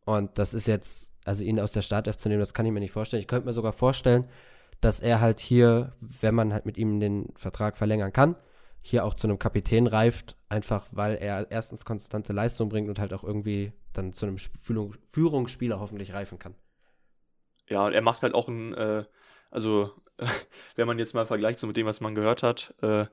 Und 0.05 0.37
das 0.37 0.53
ist 0.53 0.67
jetzt, 0.67 1.11
also 1.25 1.43
ihn 1.43 1.59
aus 1.59 1.71
der 1.71 1.81
Startelf 1.81 2.17
zu 2.17 2.29
nehmen, 2.29 2.39
das 2.39 2.53
kann 2.53 2.65
ich 2.65 2.71
mir 2.71 2.79
nicht 2.79 2.91
vorstellen. 2.91 3.21
Ich 3.21 3.27
könnte 3.27 3.45
mir 3.45 3.53
sogar 3.53 3.73
vorstellen, 3.73 4.27
dass 4.79 4.99
er 4.99 5.21
halt 5.21 5.39
hier, 5.39 5.93
wenn 5.99 6.35
man 6.35 6.53
halt 6.53 6.65
mit 6.65 6.77
ihm 6.77 6.99
den 6.99 7.33
Vertrag 7.35 7.77
verlängern 7.77 8.13
kann, 8.13 8.35
hier 8.81 9.03
auch 9.03 9.15
zu 9.15 9.27
einem 9.27 9.39
Kapitän 9.39 9.87
reift, 9.87 10.37
einfach 10.49 10.85
weil 10.91 11.15
er 11.15 11.51
erstens 11.51 11.83
konstante 11.83 12.31
Leistung 12.31 12.69
bringt 12.69 12.89
und 12.89 12.99
halt 12.99 13.11
auch 13.13 13.23
irgendwie 13.23 13.73
dann 13.93 14.13
zu 14.13 14.25
einem 14.25 14.37
Führungsspieler 15.11 15.79
hoffentlich 15.79 16.13
reifen 16.13 16.39
kann. 16.39 16.55
Ja, 17.67 17.85
und 17.85 17.93
er 17.93 18.01
macht 18.01 18.21
halt 18.21 18.33
auch 18.33 18.47
ein 18.47 18.73
äh, 18.75 19.03
also, 19.57 19.91
wenn 20.75 20.85
man 20.85 20.99
jetzt 20.99 21.15
mal 21.15 21.25
vergleicht 21.25 21.57
so 21.59 21.65
mit 21.65 21.77
dem, 21.77 21.87
was 21.87 21.99
man 21.99 22.13
gehört 22.13 22.43
hat, 22.43 22.75
äh, 22.83 23.07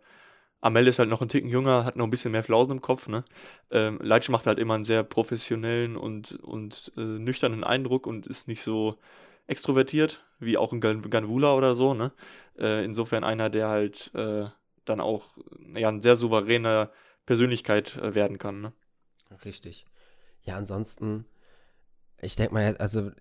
Amel 0.60 0.86
ist 0.86 0.98
halt 0.98 1.08
noch 1.08 1.22
ein 1.22 1.28
Ticken 1.28 1.48
jünger, 1.48 1.86
hat 1.86 1.96
noch 1.96 2.04
ein 2.04 2.10
bisschen 2.10 2.32
mehr 2.32 2.44
Flausen 2.44 2.72
im 2.72 2.80
Kopf, 2.82 3.08
ne? 3.08 3.24
Ähm, 3.70 3.98
Leitsch 4.02 4.28
macht 4.28 4.46
halt 4.46 4.58
immer 4.58 4.74
einen 4.74 4.84
sehr 4.84 5.02
professionellen 5.04 5.96
und, 5.96 6.32
und 6.42 6.92
äh, 6.98 7.00
nüchternen 7.00 7.64
Eindruck 7.64 8.06
und 8.06 8.26
ist 8.26 8.46
nicht 8.46 8.62
so 8.62 8.94
extrovertiert, 9.46 10.24
wie 10.38 10.58
auch 10.58 10.72
ein 10.72 10.80
Ganvula 10.80 11.54
oder 11.54 11.74
so, 11.74 11.94
ne? 11.94 12.12
Äh, 12.58 12.84
insofern 12.84 13.24
einer, 13.24 13.48
der 13.48 13.68
halt 13.68 14.10
äh, 14.14 14.46
dann 14.84 15.00
auch 15.00 15.24
ja, 15.74 15.88
ein 15.88 16.02
sehr 16.02 16.16
souveräner 16.16 16.90
Persönlichkeit 17.24 17.96
äh, 17.96 18.14
werden 18.14 18.38
kann, 18.38 18.60
ne? 18.60 18.72
Richtig. 19.46 19.86
Ja, 20.42 20.56
ansonsten, 20.56 21.24
ich 22.20 22.36
denke 22.36 22.52
mal, 22.52 22.76
also 22.76 23.12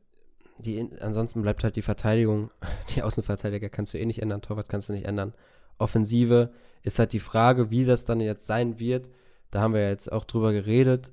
die, 0.58 0.90
ansonsten 1.00 1.42
bleibt 1.42 1.64
halt 1.64 1.76
die 1.76 1.82
Verteidigung. 1.82 2.52
Die 2.96 3.02
Außenverteidiger 3.02 3.70
kannst 3.70 3.94
du 3.94 3.98
eh 3.98 4.06
nicht 4.06 4.22
ändern, 4.22 4.42
Torwart 4.42 4.70
kannst 4.70 4.90
du 4.90 4.94
nicht 4.94 5.06
ändern. 5.06 5.34
Offensive 5.78 6.52
ist 6.84 7.00
halt 7.00 7.14
die 7.14 7.20
Frage, 7.20 7.72
wie 7.72 7.86
das 7.86 8.06
dann 8.06 8.20
jetzt 8.20 8.46
sein 8.46 8.80
wird. 8.80 9.10
Da 9.52 9.62
haben 9.62 9.74
wir 9.74 9.82
ja 9.82 9.90
jetzt 9.90 10.12
auch 10.12 10.26
drüber 10.26 10.52
geredet. 10.52 11.12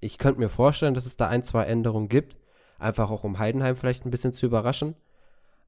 Ich 0.00 0.18
könnte 0.18 0.40
mir 0.40 0.48
vorstellen, 0.48 0.94
dass 0.94 1.06
es 1.06 1.16
da 1.16 1.28
ein, 1.28 1.44
zwei 1.44 1.64
Änderungen 1.64 2.08
gibt. 2.08 2.36
Einfach 2.78 3.10
auch 3.10 3.24
um 3.24 3.38
Heidenheim 3.38 3.76
vielleicht 3.76 4.04
ein 4.04 4.10
bisschen 4.10 4.32
zu 4.32 4.46
überraschen. 4.46 4.94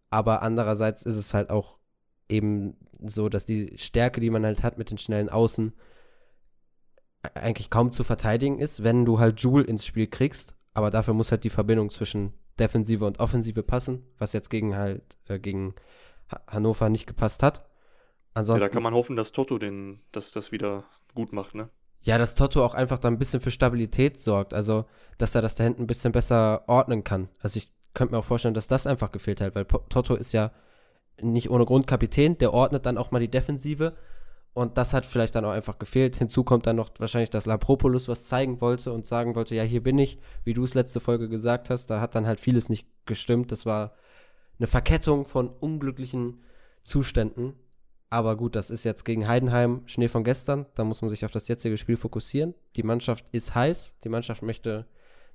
Aber 0.08 0.42
andererseits 0.42 1.02
ist 1.04 1.16
es 1.16 1.34
halt 1.34 1.50
auch 1.50 1.78
eben 2.28 2.76
so, 3.02 3.28
dass 3.28 3.44
die 3.44 3.76
Stärke, 3.76 4.20
die 4.20 4.30
man 4.30 4.44
halt 4.44 4.62
hat 4.62 4.78
mit 4.78 4.90
den 4.90 4.98
schnellen 4.98 5.28
Außen, 5.28 5.72
eigentlich 7.34 7.70
kaum 7.70 7.90
zu 7.90 8.04
verteidigen 8.04 8.58
ist, 8.58 8.82
wenn 8.82 9.04
du 9.04 9.18
halt 9.18 9.40
Joule 9.40 9.64
ins 9.64 9.84
Spiel 9.84 10.06
kriegst. 10.06 10.54
Aber 10.72 10.90
dafür 10.90 11.14
muss 11.14 11.30
halt 11.30 11.44
die 11.44 11.50
Verbindung 11.50 11.90
zwischen 11.90 12.32
Defensive 12.60 13.04
und 13.04 13.18
Offensive 13.18 13.62
passen, 13.62 14.04
was 14.18 14.32
jetzt 14.32 14.50
gegen 14.50 14.76
halt 14.76 15.16
äh, 15.28 15.38
gegen 15.38 15.74
Hannover 16.46 16.88
nicht 16.88 17.06
gepasst 17.06 17.42
hat. 17.42 17.66
Ansonsten, 18.34 18.62
ja, 18.62 18.68
da 18.68 18.72
kann 18.72 18.82
man 18.82 18.94
hoffen, 18.94 19.16
dass 19.16 19.32
Toto 19.32 19.58
den, 19.58 20.00
dass 20.12 20.32
das 20.32 20.52
wieder 20.52 20.84
gut 21.14 21.32
macht, 21.32 21.54
ne? 21.54 21.68
Ja, 22.02 22.16
dass 22.16 22.34
Toto 22.34 22.64
auch 22.64 22.74
einfach 22.74 22.98
da 22.98 23.08
ein 23.08 23.18
bisschen 23.18 23.40
für 23.40 23.50
Stabilität 23.50 24.18
sorgt, 24.18 24.54
also 24.54 24.86
dass 25.18 25.34
er 25.34 25.42
das 25.42 25.56
da 25.56 25.64
hinten 25.64 25.82
ein 25.82 25.86
bisschen 25.86 26.12
besser 26.12 26.64
ordnen 26.66 27.04
kann. 27.04 27.28
Also 27.40 27.58
ich 27.58 27.70
könnte 27.92 28.14
mir 28.14 28.20
auch 28.20 28.24
vorstellen, 28.24 28.54
dass 28.54 28.68
das 28.68 28.86
einfach 28.86 29.12
gefehlt 29.12 29.40
hat, 29.40 29.54
weil 29.54 29.64
Toto 29.64 30.14
ist 30.14 30.32
ja 30.32 30.52
nicht 31.20 31.50
ohne 31.50 31.66
Grund 31.66 31.86
Kapitän, 31.86 32.38
der 32.38 32.54
ordnet 32.54 32.86
dann 32.86 32.96
auch 32.96 33.10
mal 33.10 33.18
die 33.18 33.30
Defensive 33.30 33.96
und 34.52 34.78
das 34.78 34.92
hat 34.92 35.06
vielleicht 35.06 35.36
dann 35.36 35.44
auch 35.44 35.52
einfach 35.52 35.78
gefehlt. 35.78 36.16
Hinzu 36.16 36.42
kommt 36.42 36.66
dann 36.66 36.76
noch 36.76 36.90
wahrscheinlich, 36.98 37.30
dass 37.30 37.46
Lapropoulos 37.46 38.08
was 38.08 38.26
zeigen 38.26 38.60
wollte 38.60 38.92
und 38.92 39.06
sagen 39.06 39.34
wollte, 39.36 39.54
ja, 39.54 39.62
hier 39.62 39.82
bin 39.82 39.98
ich, 39.98 40.18
wie 40.44 40.54
du 40.54 40.64
es 40.64 40.74
letzte 40.74 40.98
Folge 40.98 41.28
gesagt 41.28 41.70
hast. 41.70 41.86
Da 41.86 42.00
hat 42.00 42.14
dann 42.14 42.26
halt 42.26 42.40
vieles 42.40 42.68
nicht 42.68 42.86
gestimmt. 43.06 43.52
Das 43.52 43.64
war 43.64 43.94
eine 44.58 44.66
Verkettung 44.66 45.24
von 45.24 45.48
unglücklichen 45.48 46.42
Zuständen. 46.82 47.54
Aber 48.10 48.36
gut, 48.36 48.56
das 48.56 48.70
ist 48.70 48.82
jetzt 48.82 49.04
gegen 49.04 49.28
Heidenheim 49.28 49.82
Schnee 49.86 50.08
von 50.08 50.24
gestern. 50.24 50.66
Da 50.74 50.82
muss 50.82 51.00
man 51.00 51.10
sich 51.10 51.24
auf 51.24 51.30
das 51.30 51.46
jetzige 51.46 51.78
Spiel 51.78 51.96
fokussieren. 51.96 52.54
Die 52.74 52.82
Mannschaft 52.82 53.24
ist 53.30 53.54
heiß. 53.54 53.94
Die 54.02 54.08
Mannschaft 54.08 54.42
möchte 54.42 54.86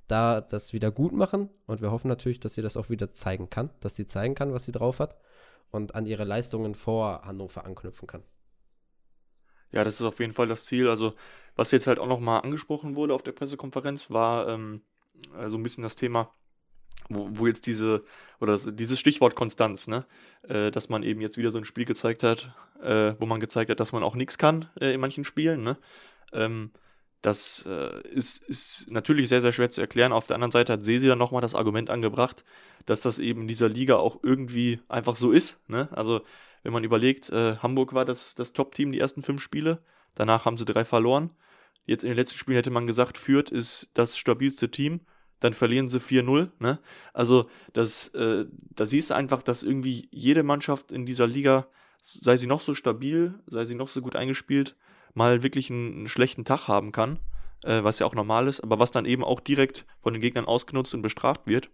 da 0.08 0.42
das 0.42 0.74
wieder 0.74 0.90
gut 0.90 1.14
machen. 1.14 1.48
Und 1.66 1.80
wir 1.80 1.90
hoffen 1.90 2.08
natürlich, 2.08 2.38
dass 2.38 2.52
sie 2.52 2.62
das 2.62 2.76
auch 2.76 2.90
wieder 2.90 3.12
zeigen 3.12 3.48
kann. 3.48 3.70
Dass 3.80 3.96
sie 3.96 4.06
zeigen 4.06 4.34
kann, 4.34 4.52
was 4.52 4.64
sie 4.64 4.72
drauf 4.72 5.00
hat. 5.00 5.16
Und 5.70 5.94
an 5.94 6.04
ihre 6.04 6.24
Leistungen 6.24 6.74
vor 6.74 7.22
Hannover 7.24 7.64
anknüpfen 7.64 8.06
kann. 8.06 8.22
Ja, 9.76 9.84
das 9.84 9.96
ist 9.96 10.06
auf 10.06 10.20
jeden 10.20 10.32
Fall 10.32 10.48
das 10.48 10.64
Ziel. 10.64 10.88
Also, 10.88 11.12
was 11.54 11.70
jetzt 11.70 11.86
halt 11.86 11.98
auch 11.98 12.06
nochmal 12.06 12.40
angesprochen 12.40 12.96
wurde 12.96 13.12
auf 13.12 13.22
der 13.22 13.32
Pressekonferenz, 13.32 14.10
war 14.10 14.48
ähm, 14.48 14.80
so 15.32 15.38
also 15.38 15.58
ein 15.58 15.62
bisschen 15.62 15.82
das 15.82 15.96
Thema, 15.96 16.30
wo, 17.10 17.28
wo 17.32 17.46
jetzt 17.46 17.66
diese, 17.66 18.02
oder 18.40 18.56
dieses 18.56 18.98
Stichwort 18.98 19.34
Konstanz, 19.34 19.86
ne? 19.86 20.06
Äh, 20.48 20.70
dass 20.70 20.88
man 20.88 21.02
eben 21.02 21.20
jetzt 21.20 21.36
wieder 21.36 21.52
so 21.52 21.58
ein 21.58 21.66
Spiel 21.66 21.84
gezeigt 21.84 22.22
hat, 22.22 22.54
äh, 22.82 23.12
wo 23.18 23.26
man 23.26 23.38
gezeigt 23.38 23.68
hat, 23.68 23.78
dass 23.78 23.92
man 23.92 24.02
auch 24.02 24.14
nichts 24.14 24.38
kann 24.38 24.70
äh, 24.80 24.94
in 24.94 25.00
manchen 25.00 25.24
Spielen, 25.24 25.62
ne? 25.62 25.76
Ähm, 26.32 26.70
das 27.20 27.66
äh, 27.68 28.00
ist, 28.08 28.44
ist 28.44 28.90
natürlich 28.90 29.28
sehr, 29.28 29.42
sehr 29.42 29.52
schwer 29.52 29.68
zu 29.68 29.82
erklären. 29.82 30.12
Auf 30.12 30.26
der 30.26 30.36
anderen 30.36 30.52
Seite 30.52 30.72
hat 30.72 30.82
Sesi 30.82 31.06
dann 31.06 31.18
nochmal 31.18 31.42
das 31.42 31.54
Argument 31.54 31.90
angebracht, 31.90 32.44
dass 32.86 33.02
das 33.02 33.18
eben 33.18 33.42
in 33.42 33.48
dieser 33.48 33.68
Liga 33.68 33.96
auch 33.96 34.20
irgendwie 34.22 34.80
einfach 34.88 35.16
so 35.16 35.32
ist. 35.32 35.58
Ne? 35.68 35.88
Also 35.92 36.22
wenn 36.62 36.72
man 36.72 36.84
überlegt, 36.84 37.30
äh, 37.30 37.56
Hamburg 37.58 37.92
war 37.92 38.04
das, 38.04 38.34
das 38.34 38.52
Top-Team 38.52 38.92
die 38.92 39.00
ersten 39.00 39.22
fünf 39.22 39.42
Spiele, 39.42 39.80
danach 40.14 40.44
haben 40.44 40.56
sie 40.56 40.64
drei 40.64 40.84
verloren. 40.84 41.30
Jetzt 41.84 42.02
in 42.02 42.10
den 42.10 42.16
letzten 42.16 42.38
Spielen 42.38 42.56
hätte 42.56 42.70
man 42.70 42.86
gesagt, 42.86 43.18
Fürth 43.18 43.50
ist 43.50 43.88
das 43.94 44.16
stabilste 44.18 44.70
Team, 44.70 45.00
dann 45.40 45.54
verlieren 45.54 45.88
sie 45.88 46.00
4-0. 46.00 46.50
Ne? 46.58 46.78
Also 47.12 47.46
das, 47.72 48.08
äh, 48.08 48.46
da 48.74 48.86
siehst 48.86 49.10
du 49.10 49.14
einfach, 49.14 49.42
dass 49.42 49.62
irgendwie 49.62 50.08
jede 50.10 50.42
Mannschaft 50.42 50.90
in 50.90 51.06
dieser 51.06 51.26
Liga, 51.26 51.68
sei 52.02 52.36
sie 52.36 52.46
noch 52.46 52.60
so 52.60 52.74
stabil, 52.74 53.34
sei 53.46 53.64
sie 53.64 53.74
noch 53.74 53.88
so 53.88 54.00
gut 54.00 54.16
eingespielt, 54.16 54.76
mal 55.14 55.42
wirklich 55.42 55.70
einen, 55.70 55.94
einen 55.94 56.08
schlechten 56.08 56.44
Tag 56.44 56.68
haben 56.68 56.92
kann, 56.92 57.18
äh, 57.64 57.84
was 57.84 57.98
ja 57.98 58.06
auch 58.06 58.14
normal 58.14 58.48
ist, 58.48 58.60
aber 58.60 58.78
was 58.78 58.90
dann 58.90 59.04
eben 59.04 59.24
auch 59.24 59.40
direkt 59.40 59.86
von 60.02 60.12
den 60.12 60.22
Gegnern 60.22 60.46
ausgenutzt 60.46 60.94
und 60.94 61.02
bestraft 61.02 61.42
wird. 61.46 61.70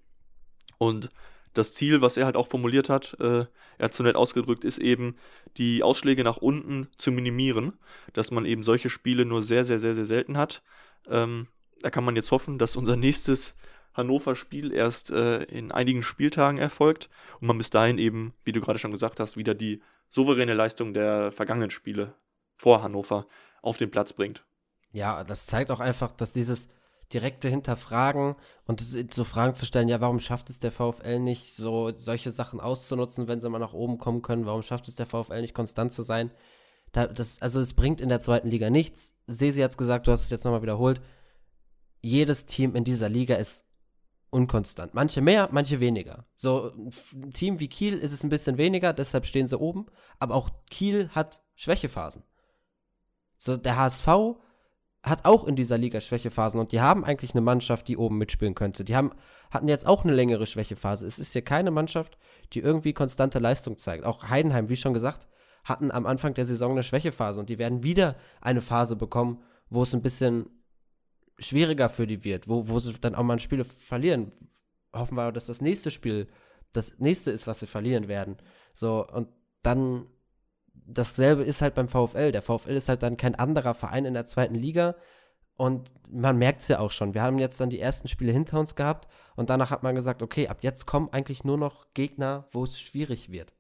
Und 0.83 1.11
das 1.55 1.71
Ziel, 1.73 2.01
was 2.01 2.17
er 2.17 2.25
halt 2.25 2.35
auch 2.35 2.49
formuliert 2.49 2.89
hat, 2.89 3.17
äh, 3.21 3.47
er 3.79 3.85
hat 3.85 3.95
so 3.95 4.03
nett 4.03 4.17
ausgedrückt, 4.17 4.65
ist 4.65 4.79
eben, 4.79 5.15
die 5.57 5.85
Ausschläge 5.85 6.25
nach 6.25 6.39
unten 6.39 6.89
zu 6.99 7.13
minimieren, 7.13 7.75
dass 8.15 8.33
man 8.33 8.47
eben 8.47 8.65
solche 8.65 8.91
Spiele 8.91 9.25
nur 9.25 9.45
sehr, 9.45 9.65
sehr, 9.65 9.79
sehr, 9.79 9.95
sehr 9.95 10.07
selten 10.07 10.37
hat. 10.37 10.61
Ähm, 11.09 11.47
da 11.83 11.91
kann 11.91 12.03
man 12.03 12.17
jetzt 12.17 12.33
hoffen, 12.33 12.59
dass 12.59 12.75
unser 12.75 12.97
nächstes 12.97 13.55
Hannover-Spiel 13.95 14.73
erst 14.73 15.13
äh, 15.13 15.45
in 15.45 15.71
einigen 15.71 16.03
Spieltagen 16.03 16.59
erfolgt 16.59 17.09
und 17.41 17.47
man 17.47 17.59
bis 17.59 17.71
dahin 17.71 17.99
eben, 17.99 18.33
wie 18.45 18.51
du 18.53 18.61
gerade 18.61 18.81
schon 18.81 18.91
gesagt 18.91 19.21
hast, 19.21 19.37
wieder 19.37 19.55
die 19.55 19.83
souveräne 20.09 20.55
Leistung 20.55 20.95
der 20.95 21.31
vergangenen 21.31 21.71
Spiele 21.71 22.15
vor 22.57 22.83
Hannover 22.83 23.29
auf 23.61 23.77
den 23.77 23.93
Platz 23.93 24.15
bringt. 24.15 24.45
Ja, 24.91 25.23
das 25.23 25.47
zeigt 25.47 25.71
auch 25.71 25.81
einfach, 25.81 26.11
dass 26.11 26.33
dieses 26.33 26.69
direkte 27.13 27.49
Hinterfragen 27.49 28.37
und 28.67 28.81
so 29.13 29.25
Fragen 29.25 29.55
zu 29.55 29.67
stellen, 29.67 29.89
ja, 29.89 30.01
warum 30.01 30.21
schafft 30.21 30.51
es 30.51 30.61
der 30.61 30.73
VfL 30.73 31.21
nicht, 31.21 31.55
so 31.55 31.93
solche 31.97 32.31
Sachen 32.31 32.61
auszunutzen, 32.61 33.29
wenn 33.29 33.41
sie 33.41 33.49
mal 33.49 33.59
nach 33.59 33.75
oben 33.75 33.99
kommen 33.99 34.23
können? 34.23 34.47
Warum 34.47 34.63
schafft 34.63 34.89
es 34.89 34.95
der 34.95 35.07
VfL 35.07 35.41
nicht, 35.41 35.55
konstant 35.55 35.93
zu 35.93 36.03
sein? 36.03 36.31
Da, 36.93 37.07
das, 37.07 37.41
also 37.41 37.61
es 37.61 37.75
bringt 37.75 38.01
in 38.01 38.09
der 38.09 38.21
zweiten 38.21 38.49
Liga 38.49 38.71
nichts. 38.71 39.15
Sesi 39.27 39.61
hat 39.61 39.71
es 39.71 39.79
gesagt, 39.79 40.07
du 40.07 40.13
hast 40.13 40.25
es 40.25 40.31
jetzt 40.31 40.45
nochmal 40.45 40.63
wiederholt. 40.63 41.01
Jedes 42.01 42.47
Team 42.47 42.75
in 42.75 42.85
dieser 42.85 43.09
Liga 43.09 43.37
ist 43.37 43.65
unkonstant. 44.31 44.95
Manche 44.95 45.21
mehr, 45.21 45.49
manche 45.53 45.81
weniger. 45.81 46.27
So 46.37 46.73
ein 47.13 47.33
Team 47.33 47.61
wie 47.61 47.69
Kiel 47.69 47.99
ist 47.99 48.13
es 48.13 48.25
ein 48.25 48.31
bisschen 48.31 48.59
weniger, 48.59 48.93
deshalb 48.93 49.27
stehen 49.27 49.47
sie 49.47 49.59
oben. 49.59 49.87
Aber 50.19 50.35
auch 50.35 50.51
Kiel 50.71 51.09
hat 51.11 51.43
Schwächephasen. 51.55 52.25
So 53.39 53.57
der 53.57 53.77
HSV 53.77 54.09
hat 55.03 55.25
auch 55.25 55.45
in 55.45 55.57
dieser 55.57 55.79
Liga 55.79 56.01
Schwächephasen 56.01 56.61
und 56.61 56.71
die 56.73 56.81
haben 56.81 57.05
eigentlich 57.05 57.33
eine 57.33 57.41
Mannschaft, 57.41 57.89
die 57.89 57.97
oben 57.97 58.19
mitspielen 58.19 58.55
könnte. 58.55 58.85
Die 58.85 58.95
haben, 58.95 59.13
hatten 59.51 59.69
jetzt 59.69 59.87
auch 59.87 60.05
eine 60.05 60.15
längere 60.15 60.47
Schwächephase. 60.47 61.07
Es 61.07 61.19
ist 61.19 61.33
hier 61.33 61.43
keine 61.43 61.73
Mannschaft, 61.73 62.19
die 62.53 62.61
irgendwie 62.61 62.93
konstante 62.93 63.41
Leistung 63.41 63.77
zeigt. 63.77 64.05
Auch 64.05 64.29
Heidenheim, 64.29 64.69
wie 64.69 64.77
schon 64.77 64.95
gesagt, 64.95 65.27
hatten 65.65 65.91
am 65.91 66.07
Anfang 66.07 66.35
der 66.35 66.45
Saison 66.45 66.73
eine 66.73 66.83
Schwächephase 66.85 67.41
und 67.41 67.51
die 67.51 67.59
werden 67.59 67.83
wieder 67.83 68.17
eine 68.41 68.61
Phase 68.61 68.95
bekommen, 68.95 69.43
wo 69.71 69.83
es 69.83 69.95
ein 69.95 70.03
bisschen 70.03 70.47
schwieriger 71.39 71.89
für 71.89 72.07
die 72.07 72.23
wird, 72.23 72.49
wo, 72.49 72.69
wo 72.69 72.79
sie 72.79 72.93
dann 73.01 73.17
auch 73.17 73.25
mal 73.25 73.41
Spiele 73.41 73.65
verlieren. 73.65 74.33
Hoffen 74.93 75.17
wir, 75.17 75.33
dass 75.33 75.47
das 75.47 75.61
nächste 75.61 75.91
Spiel 75.91 76.29
das 76.73 76.99
nächste 76.99 77.31
ist, 77.31 77.47
was 77.47 77.61
sie 77.61 77.67
verlieren 77.67 78.09
werden. 78.09 78.37
So, 78.73 79.07
und 79.07 79.29
dann 79.63 80.07
dasselbe 80.87 81.43
ist 81.43 81.63
halt 81.63 81.75
beim 81.75 81.89
VfL. 81.89 82.33
Der 82.33 82.43
VfL 82.43 82.73
ist 82.73 82.89
halt 82.89 83.03
dann 83.03 83.17
kein 83.17 83.35
anderer 83.35 83.75
Verein 83.75 84.05
in 84.05 84.15
der 84.15 84.27
zweiten 84.27 84.55
Liga. 84.55 84.97
Und 85.57 85.91
man 86.09 86.39
merkt 86.39 86.63
es 86.63 86.69
ja 86.69 86.79
auch 86.79 86.91
schon. 86.91 87.15
Wir 87.15 87.23
haben 87.23 87.39
jetzt 87.39 87.61
dann 87.61 87.71
die 87.71 87.81
ersten 87.81 88.09
Spiele 88.09 88.33
hinter 88.33 88.59
uns 88.59 88.75
gehabt 88.75 89.07
und 89.37 89.51
danach 89.51 89.71
hat 89.71 89.83
man 89.83 89.95
gesagt, 89.95 90.23
okay, 90.23 90.49
ab 90.49 90.59
jetzt 90.63 90.87
kommen 90.87 91.11
eigentlich 91.13 91.45
nur 91.45 91.59
noch 91.59 91.93
Gegner, 91.95 92.49
wo 92.53 92.65
es 92.65 92.81
schwierig 92.81 93.31
wird. 93.31 93.55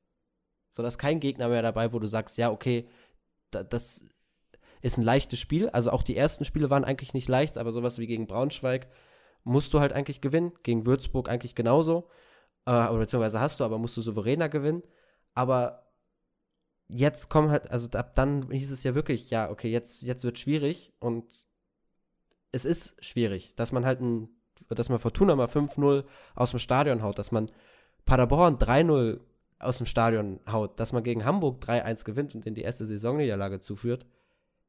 So, 0.70 0.82
dass 0.82 0.98
kein 0.98 1.20
Gegner 1.20 1.48
mehr 1.48 1.62
dabei, 1.62 1.92
wo 1.92 1.98
du 1.98 2.06
sagst, 2.06 2.38
ja, 2.38 2.50
okay, 2.50 2.88
da, 3.50 3.62
das 3.62 4.08
ist 4.80 4.98
ein 4.98 5.04
leichtes 5.04 5.38
Spiel. 5.38 5.68
Also 5.68 5.90
auch 5.92 6.02
die 6.02 6.16
ersten 6.16 6.44
Spiele 6.44 6.70
waren 6.70 6.84
eigentlich 6.84 7.14
nicht 7.14 7.28
leicht, 7.28 7.58
aber 7.58 7.72
sowas 7.72 7.98
wie 7.98 8.06
gegen 8.06 8.26
Braunschweig 8.26 8.88
musst 9.44 9.74
du 9.74 9.80
halt 9.80 9.92
eigentlich 9.92 10.20
gewinnen. 10.20 10.52
Gegen 10.62 10.86
Würzburg 10.86 11.28
eigentlich 11.28 11.54
genauso. 11.54 12.08
Äh, 12.66 12.70
oder 12.70 12.98
beziehungsweise 12.98 13.40
hast 13.40 13.60
du, 13.60 13.64
aber 13.64 13.78
musst 13.78 13.96
du 13.96 14.00
souveräner 14.00 14.48
gewinnen. 14.48 14.82
Aber 15.34 15.91
jetzt 16.92 17.28
kommen 17.28 17.50
halt, 17.50 17.70
also 17.70 17.88
ab 17.98 18.14
dann 18.14 18.50
hieß 18.50 18.70
es 18.70 18.84
ja 18.84 18.94
wirklich, 18.94 19.30
ja, 19.30 19.50
okay, 19.50 19.70
jetzt, 19.70 20.02
jetzt 20.02 20.24
wird 20.24 20.38
schwierig 20.38 20.92
und 21.00 21.24
es 22.52 22.64
ist 22.64 23.02
schwierig, 23.04 23.54
dass 23.56 23.72
man 23.72 23.84
halt 23.86 24.00
ein, 24.00 24.28
dass 24.68 24.88
man 24.88 24.98
Fortuna 24.98 25.34
mal 25.34 25.46
5-0 25.46 26.04
aus 26.34 26.50
dem 26.50 26.58
Stadion 26.58 27.02
haut, 27.02 27.18
dass 27.18 27.32
man 27.32 27.50
Paderborn 28.04 28.58
3-0 28.58 29.20
aus 29.58 29.78
dem 29.78 29.86
Stadion 29.86 30.40
haut, 30.50 30.78
dass 30.78 30.92
man 30.92 31.02
gegen 31.02 31.24
Hamburg 31.24 31.62
3-1 31.64 32.04
gewinnt 32.04 32.34
und 32.34 32.46
in 32.46 32.54
die 32.54 32.62
erste 32.62 32.84
Saisonniederlage 32.84 33.60
zuführt, 33.60 34.06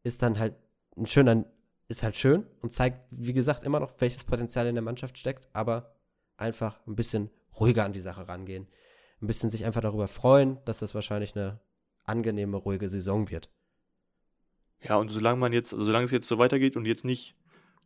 ist 0.03 0.21
dann 0.21 0.39
halt 0.39 0.55
ein 0.95 1.07
schöner, 1.07 1.45
ist 1.88 2.03
halt 2.03 2.15
schön 2.15 2.45
und 2.62 2.71
zeigt, 2.71 2.99
wie 3.12 3.33
gesagt, 3.33 3.63
immer 3.63 3.79
noch, 3.79 3.93
welches 3.97 4.23
Potenzial 4.23 4.67
in 4.67 4.75
der 4.75 4.83
Mannschaft 4.83 5.17
steckt, 5.17 5.49
aber 5.53 5.95
einfach 6.38 6.79
ein 6.88 6.95
bisschen 6.95 7.29
ruhiger 7.59 7.86
an 7.86 7.93
die 7.93 7.99
Sache 7.99 8.27
rangehen. 8.27 8.67
Ein 9.21 9.27
bisschen 9.27 9.49
sich 9.49 9.65
einfach 9.65 9.81
darüber 9.81 10.07
freuen, 10.07 10.59
dass 10.65 10.79
das 10.79 10.95
wahrscheinlich 10.95 11.36
eine 11.36 11.59
angenehme, 12.03 12.57
ruhige 12.57 12.89
Saison 12.89 13.29
wird. 13.29 13.49
Ja, 14.81 14.97
und 14.97 15.09
solange 15.09 15.39
man 15.39 15.53
jetzt, 15.53 15.73
also 15.73 15.85
solange 15.85 16.05
es 16.05 16.11
jetzt 16.11 16.27
so 16.27 16.37
weitergeht 16.37 16.75
und 16.75 16.85
jetzt 16.85 17.05
nicht 17.05 17.35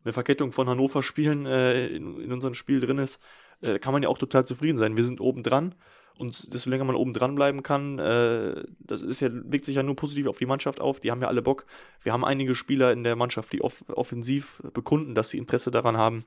eine 0.04 0.12
Verkettung 0.12 0.52
von 0.52 0.68
Hannover 0.68 1.02
Spielen 1.02 1.46
äh, 1.46 1.86
in, 1.88 2.20
in 2.20 2.32
unserem 2.32 2.54
Spiel 2.54 2.80
drin 2.80 2.98
ist, 2.98 3.20
äh, 3.60 3.78
kann 3.78 3.92
man 3.92 4.02
ja 4.02 4.08
auch 4.08 4.18
total 4.18 4.44
zufrieden 4.46 4.76
sein. 4.76 4.96
Wir 4.96 5.04
sind 5.04 5.20
oben 5.20 5.42
dran 5.42 5.74
und 6.18 6.52
desto 6.52 6.70
länger 6.70 6.84
man 6.84 6.96
oben 6.96 7.12
dran 7.12 7.36
bleiben 7.36 7.62
kann, 7.62 7.98
äh, 8.00 8.64
das 8.80 9.02
ist 9.02 9.20
ja, 9.20 9.28
wirkt 9.32 9.64
sich 9.64 9.76
ja 9.76 9.84
nur 9.84 9.94
positiv 9.94 10.26
auf 10.26 10.38
die 10.38 10.46
Mannschaft 10.46 10.80
auf. 10.80 10.98
Die 10.98 11.10
haben 11.10 11.22
ja 11.22 11.28
alle 11.28 11.42
Bock. 11.42 11.66
Wir 12.02 12.12
haben 12.12 12.24
einige 12.24 12.56
Spieler 12.56 12.92
in 12.92 13.04
der 13.04 13.14
Mannschaft, 13.14 13.52
die 13.52 13.62
off 13.62 13.84
offensiv 13.88 14.60
bekunden, 14.74 15.14
dass 15.14 15.30
sie 15.30 15.38
Interesse 15.38 15.70
daran 15.70 15.96
haben, 15.96 16.24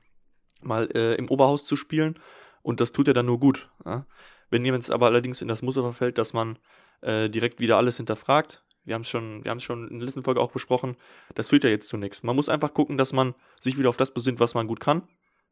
mal 0.62 0.88
äh, 0.94 1.14
im 1.16 1.28
Oberhaus 1.28 1.64
zu 1.64 1.76
spielen. 1.76 2.18
Und 2.62 2.80
das 2.80 2.92
tut 2.92 3.06
ja 3.08 3.12
dann 3.12 3.26
nur 3.26 3.38
gut. 3.38 3.70
Ja? 3.84 4.06
Wenn 4.48 4.64
jemand 4.64 4.90
aber 4.90 5.06
allerdings 5.06 5.42
in 5.42 5.48
das 5.48 5.60
Muster 5.60 5.82
verfällt, 5.82 6.16
dass 6.16 6.32
man 6.32 6.58
äh, 7.02 7.28
direkt 7.28 7.60
wieder 7.60 7.76
alles 7.76 7.98
hinterfragt, 7.98 8.62
wir 8.84 8.94
haben 8.94 9.02
es 9.02 9.08
schon, 9.08 9.44
schon 9.60 9.88
in 9.88 9.98
der 9.98 10.06
letzten 10.06 10.22
Folge 10.22 10.40
auch 10.40 10.50
besprochen, 10.50 10.96
das 11.34 11.50
führt 11.50 11.64
ja 11.64 11.70
jetzt 11.70 11.88
zu 11.88 11.96
nichts. 11.96 12.22
Man 12.22 12.34
muss 12.34 12.48
einfach 12.48 12.74
gucken, 12.74 12.98
dass 12.98 13.12
man 13.12 13.34
sich 13.60 13.78
wieder 13.78 13.88
auf 13.88 13.96
das 13.96 14.12
besinnt, 14.12 14.40
was 14.40 14.54
man 14.54 14.66
gut 14.66 14.80
kann. 14.80 15.02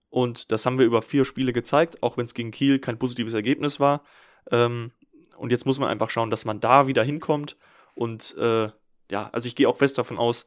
Und 0.08 0.50
das 0.50 0.66
haben 0.66 0.78
wir 0.78 0.86
über 0.86 1.02
vier 1.02 1.24
Spiele 1.24 1.52
gezeigt, 1.52 2.02
auch 2.02 2.16
wenn 2.16 2.24
es 2.24 2.34
gegen 2.34 2.50
Kiel 2.50 2.80
kein 2.80 2.98
positives 2.98 3.34
Ergebnis 3.34 3.78
war. 3.78 4.02
Ähm, 4.50 4.90
und 5.36 5.50
jetzt 5.50 5.64
muss 5.64 5.78
man 5.78 5.88
einfach 5.88 6.10
schauen, 6.10 6.30
dass 6.30 6.44
man 6.44 6.60
da 6.60 6.88
wieder 6.88 7.04
hinkommt. 7.04 7.56
Und 7.94 8.36
äh, 8.36 8.68
ja, 9.10 9.30
also 9.32 9.46
ich 9.46 9.54
gehe 9.54 9.68
auch 9.68 9.76
fest 9.76 9.98
davon 9.98 10.18
aus, 10.18 10.46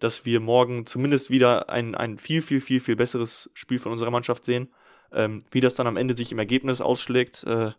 dass 0.00 0.24
wir 0.24 0.40
morgen 0.40 0.86
zumindest 0.86 1.30
wieder 1.30 1.68
ein, 1.68 1.94
ein 1.94 2.18
viel, 2.18 2.40
viel, 2.40 2.62
viel, 2.62 2.80
viel 2.80 2.96
besseres 2.96 3.50
Spiel 3.52 3.78
von 3.78 3.92
unserer 3.92 4.10
Mannschaft 4.10 4.44
sehen. 4.44 4.72
Ähm, 5.12 5.44
wie 5.50 5.60
das 5.60 5.74
dann 5.74 5.86
am 5.86 5.98
Ende 5.98 6.14
sich 6.14 6.32
im 6.32 6.38
Ergebnis 6.38 6.80
ausschlägt, 6.80 7.44
äh, 7.44 7.72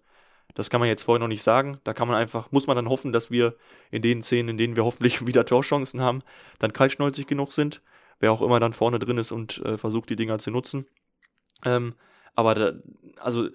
das 0.53 0.69
kann 0.69 0.79
man 0.79 0.89
jetzt 0.89 1.03
vorher 1.03 1.19
noch 1.19 1.27
nicht 1.27 1.43
sagen. 1.43 1.79
Da 1.83 1.93
kann 1.93 2.07
man 2.07 2.17
einfach, 2.17 2.51
muss 2.51 2.67
man 2.67 2.75
dann 2.75 2.89
hoffen, 2.89 3.11
dass 3.11 3.31
wir 3.31 3.55
in 3.91 4.01
den 4.01 4.21
Szenen, 4.23 4.49
in 4.49 4.57
denen 4.57 4.75
wir 4.75 4.85
hoffentlich 4.85 5.25
wieder 5.27 5.45
Torchancen 5.45 6.01
haben, 6.01 6.21
dann 6.59 6.73
kaltschnäuzig 6.73 7.27
genug 7.27 7.53
sind. 7.53 7.81
Wer 8.19 8.31
auch 8.31 8.41
immer 8.41 8.59
dann 8.59 8.73
vorne 8.73 8.99
drin 8.99 9.17
ist 9.17 9.31
und 9.31 9.57
äh, 9.65 9.77
versucht, 9.77 10.09
die 10.09 10.15
Dinger 10.15 10.37
zu 10.39 10.51
nutzen. 10.51 10.87
Ähm, 11.65 11.95
aber 12.35 12.55
da, 12.55 12.73
also 13.19 13.49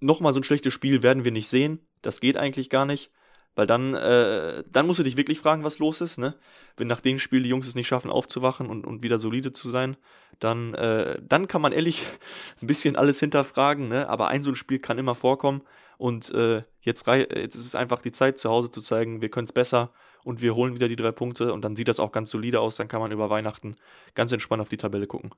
nochmal 0.00 0.32
so 0.32 0.40
ein 0.40 0.44
schlechtes 0.44 0.72
Spiel 0.72 1.02
werden 1.02 1.24
wir 1.24 1.32
nicht 1.32 1.48
sehen. 1.48 1.86
Das 2.02 2.20
geht 2.20 2.36
eigentlich 2.36 2.70
gar 2.70 2.86
nicht. 2.86 3.10
Weil 3.58 3.66
dann, 3.66 3.92
äh, 3.94 4.62
dann 4.70 4.86
musst 4.86 5.00
du 5.00 5.02
dich 5.02 5.16
wirklich 5.16 5.40
fragen, 5.40 5.64
was 5.64 5.80
los 5.80 6.00
ist, 6.00 6.16
ne? 6.16 6.36
Wenn 6.76 6.86
nach 6.86 7.00
dem 7.00 7.18
Spiel 7.18 7.42
die 7.42 7.48
Jungs 7.48 7.66
es 7.66 7.74
nicht 7.74 7.88
schaffen, 7.88 8.08
aufzuwachen 8.08 8.68
und, 8.68 8.86
und 8.86 9.02
wieder 9.02 9.18
solide 9.18 9.52
zu 9.52 9.68
sein, 9.68 9.96
dann, 10.38 10.74
äh, 10.74 11.20
dann 11.28 11.48
kann 11.48 11.60
man 11.60 11.72
ehrlich 11.72 12.04
ein 12.62 12.68
bisschen 12.68 12.94
alles 12.94 13.18
hinterfragen, 13.18 13.88
ne? 13.88 14.08
Aber 14.08 14.28
ein 14.28 14.44
so 14.44 14.52
ein 14.52 14.54
Spiel 14.54 14.78
kann 14.78 14.96
immer 14.96 15.16
vorkommen. 15.16 15.62
Und 15.96 16.30
äh, 16.30 16.62
jetzt, 16.82 17.08
jetzt 17.08 17.56
ist 17.56 17.66
es 17.66 17.74
einfach 17.74 18.00
die 18.00 18.12
Zeit, 18.12 18.38
zu 18.38 18.48
Hause 18.48 18.70
zu 18.70 18.80
zeigen, 18.80 19.22
wir 19.22 19.28
können 19.28 19.46
es 19.46 19.52
besser 19.52 19.90
und 20.22 20.40
wir 20.40 20.54
holen 20.54 20.76
wieder 20.76 20.86
die 20.86 20.94
drei 20.94 21.10
Punkte 21.10 21.52
und 21.52 21.64
dann 21.64 21.74
sieht 21.74 21.88
das 21.88 21.98
auch 21.98 22.12
ganz 22.12 22.30
solide 22.30 22.60
aus. 22.60 22.76
Dann 22.76 22.86
kann 22.86 23.00
man 23.00 23.10
über 23.10 23.28
Weihnachten 23.28 23.74
ganz 24.14 24.30
entspannt 24.30 24.62
auf 24.62 24.68
die 24.68 24.76
Tabelle 24.76 25.08
gucken. 25.08 25.32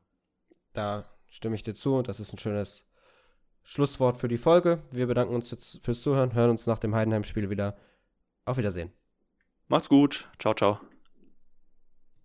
Da 0.75 1.07
stimme 1.31 1.55
ich 1.55 1.63
dir 1.63 1.75
zu. 1.75 2.03
Das 2.03 2.21
ist 2.21 2.35
ein 2.35 2.39
schönes 2.39 2.85
Schlusswort 3.63 4.19
für 4.19 4.29
die 4.29 4.37
Folge. 4.37 4.83
Wir 4.91 5.07
bedanken 5.07 5.35
uns 5.35 5.49
fürs 5.83 6.03
Zuhören, 6.03 6.35
hören 6.35 6.51
uns 6.51 6.67
nach 6.67 6.81
dem 6.81 6.95
Heidenheim-Spiel 6.95 7.49
wieder. 7.49 7.79
Auf 8.51 8.57
Wiedersehen. 8.57 8.91
Macht's 9.69 9.89
gut. 9.89 10.29
Ciao, 10.41 10.55
ciao. 10.55 10.81